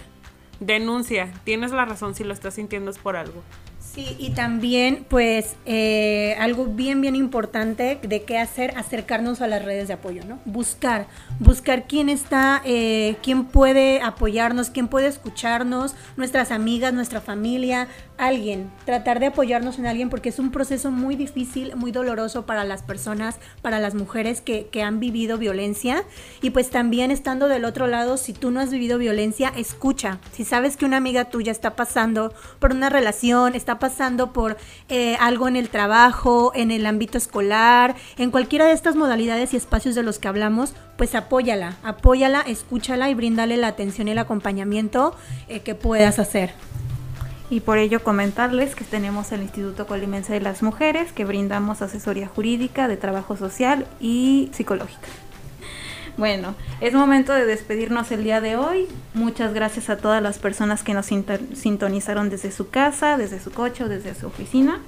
Denuncia. 0.60 1.32
Tienes 1.44 1.70
la 1.70 1.84
razón 1.84 2.14
si 2.14 2.24
lo 2.24 2.32
estás 2.32 2.54
sintiendo 2.54 2.90
es 2.90 2.98
por 2.98 3.16
algo. 3.16 3.42
Sí, 3.80 4.16
y 4.18 4.30
también, 4.30 5.06
pues, 5.08 5.56
eh, 5.64 6.36
algo 6.38 6.66
bien, 6.66 7.00
bien 7.00 7.16
importante 7.16 7.98
de 8.02 8.22
qué 8.22 8.38
hacer, 8.38 8.76
acercarnos 8.76 9.40
a 9.40 9.46
las 9.46 9.64
redes 9.64 9.88
de 9.88 9.94
apoyo, 9.94 10.22
¿no? 10.24 10.38
Buscar, 10.44 11.06
buscar 11.40 11.86
quién 11.88 12.08
está, 12.08 12.60
eh, 12.64 13.16
quién 13.22 13.46
puede 13.46 14.02
apoyarnos, 14.02 14.70
quién 14.70 14.88
puede 14.88 15.06
escucharnos, 15.06 15.94
nuestras 16.16 16.50
amigas, 16.50 16.92
nuestra 16.92 17.20
familia, 17.20 17.88
alguien, 18.18 18.70
tratar 18.85 19.20
de 19.20 19.26
apoyarnos 19.26 19.78
en 19.78 19.87
alguien 19.87 20.11
porque 20.11 20.28
es 20.28 20.38
un 20.38 20.50
proceso 20.50 20.90
muy 20.90 21.16
difícil, 21.16 21.74
muy 21.76 21.92
doloroso 21.92 22.44
para 22.44 22.64
las 22.64 22.83
personas, 22.83 23.37
para 23.62 23.78
las 23.78 23.94
mujeres 23.94 24.40
que, 24.40 24.66
que 24.66 24.83
han 24.83 25.00
vivido 25.00 25.38
violencia. 25.38 26.02
Y 26.42 26.50
pues 26.50 26.70
también 26.70 27.11
estando 27.11 27.48
del 27.48 27.64
otro 27.64 27.87
lado, 27.87 28.16
si 28.16 28.33
tú 28.33 28.50
no 28.50 28.61
has 28.61 28.70
vivido 28.70 28.98
violencia, 28.98 29.52
escucha. 29.57 30.18
Si 30.33 30.44
sabes 30.44 30.76
que 30.76 30.85
una 30.85 30.96
amiga 30.96 31.26
tuya 31.26 31.52
está 31.52 31.76
pasando 31.76 32.35
por 32.59 32.72
una 32.72 32.90
relación, 32.90 33.54
está 33.54 33.78
pasando 33.78 34.33
por 34.33 34.57
eh, 34.88 35.16
algo 35.20 35.48
en 35.48 35.57
el 35.57 35.68
trabajo, 35.68 36.52
en 36.54 36.70
el 36.70 36.87
ámbito 36.87 37.18
escolar, 37.18 37.94
en 38.16 38.31
cualquiera 38.31 38.66
de 38.66 38.72
estas 38.72 38.96
modalidades 38.96 39.54
y 39.54 39.57
espacios 39.57 39.94
de 39.94 40.02
los 40.02 40.18
que 40.18 40.28
hablamos, 40.28 40.74
pues 40.96 41.14
apóyala, 41.14 41.76
apóyala, 41.85 42.40
escúchala 42.40 43.09
y 43.09 43.14
bríndale 43.14 43.57
la 43.57 43.68
atención 43.68 44.09
y 44.09 44.11
el 44.11 44.18
acompañamiento 44.18 45.14
eh, 45.48 45.61
que 45.61 45.76
puedas 45.76 46.18
hacer 46.18 46.52
y 47.50 47.61
por 47.61 47.78
ello 47.78 48.02
comentarles 48.02 48.74
que 48.74 48.84
tenemos 48.84 49.32
el 49.32 49.42
Instituto 49.42 49.87
Colimense 49.87 50.32
de 50.32 50.40
las 50.40 50.62
Mujeres, 50.62 51.12
que 51.12 51.24
brindamos 51.24 51.82
asesoría 51.82 52.28
jurídica, 52.28 52.88
de 52.88 52.96
trabajo 52.96 53.37
social 53.37 53.87
y 54.00 54.50
psicológica. 54.52 55.08
Bueno, 56.16 56.56
es 56.80 56.94
momento 56.94 57.32
de 57.32 57.46
despedirnos 57.46 58.11
el 58.11 58.24
día 58.24 58.40
de 58.40 58.56
hoy. 58.56 58.88
Muchas 59.14 59.54
gracias 59.54 59.88
a 59.88 59.98
todas 59.98 60.20
las 60.20 60.38
personas 60.38 60.82
que 60.82 60.92
nos 60.92 61.06
sintonizaron 61.06 62.28
desde 62.28 62.50
su 62.50 62.70
casa, 62.70 63.16
desde 63.16 63.38
su 63.38 63.52
coche 63.52 63.84
o 63.84 63.88
desde 63.88 64.16
su 64.16 64.26
oficina. 64.26 64.80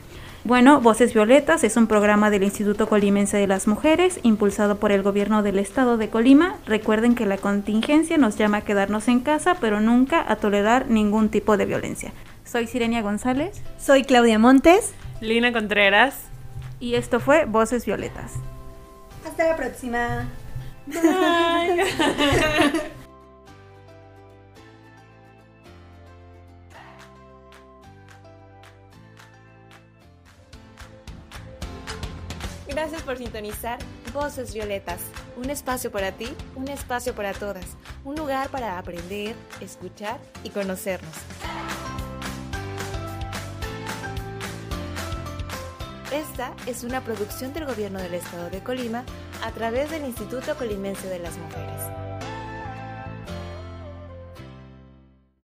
Bueno, 0.43 0.81
Voces 0.81 1.15
Violetas 1.15 1.65
es 1.65 1.77
un 1.77 1.87
programa 1.87 2.31
del 2.31 2.43
Instituto 2.43 2.89
Colimense 2.89 3.37
de 3.37 3.47
las 3.47 3.69
Mujeres, 3.69 4.19
impulsado 4.23 4.79
por 4.79 4.91
el 4.91 5.03
gobierno 5.03 5.43
del 5.43 5.59
estado 5.59 5.99
de 5.99 6.09
Colima. 6.09 6.57
Recuerden 6.67 7.15
que 7.15 7.27
la 7.27 7.37
contingencia 7.37 8.19
nos 8.19 8.37
llama 8.37 8.59
a 8.59 8.63
quedarnos 8.63 9.07
en 9.07 9.21
casa, 9.21 9.57
pero 9.61 9.81
nunca 9.81 10.25
a 10.27 10.37
tolerar 10.37 10.89
ningún 10.89 11.29
tipo 11.29 11.57
de 11.57 11.67
violencia. 11.67 12.13
Soy 12.51 12.67
Sirenia 12.67 13.01
González. 13.01 13.63
Soy 13.79 14.03
Claudia 14.03 14.41
Montes. 14.41 14.93
Lina 15.21 15.53
Contreras. 15.53 16.17
Y 16.81 16.97
esto 16.97 17.21
fue 17.21 17.45
Voces 17.45 17.87
Violetas. 17.87 18.33
Hasta 19.25 19.51
la 19.51 19.57
próxima. 19.57 20.29
Bye. 20.87 20.97
Gracias 32.67 33.03
por 33.03 33.17
sintonizar 33.17 33.79
Voces 34.13 34.53
Violetas, 34.55 35.01
un 35.37 35.51
espacio 35.51 35.93
para 35.93 36.11
ti, 36.13 36.29
un 36.57 36.67
espacio 36.69 37.15
para 37.15 37.33
todas 37.33 37.77
un 38.05 38.17
lugar 38.17 38.49
para 38.49 38.79
aprender, 38.79 39.35
escuchar 39.61 40.19
y 40.43 40.51
conocernos. 40.51 41.15
Esta 46.13 46.57
es 46.67 46.83
una 46.83 47.05
producción 47.05 47.53
del 47.53 47.67
Gobierno 47.67 48.01
del 48.01 48.15
Estado 48.15 48.51
de 48.51 48.61
Colima 48.65 49.05
a 49.45 49.53
través 49.53 49.91
del 49.91 50.05
Instituto 50.05 50.57
Colimense 50.57 51.07
de 51.07 51.21
las 51.21 51.39
Mujeres. 51.39 51.80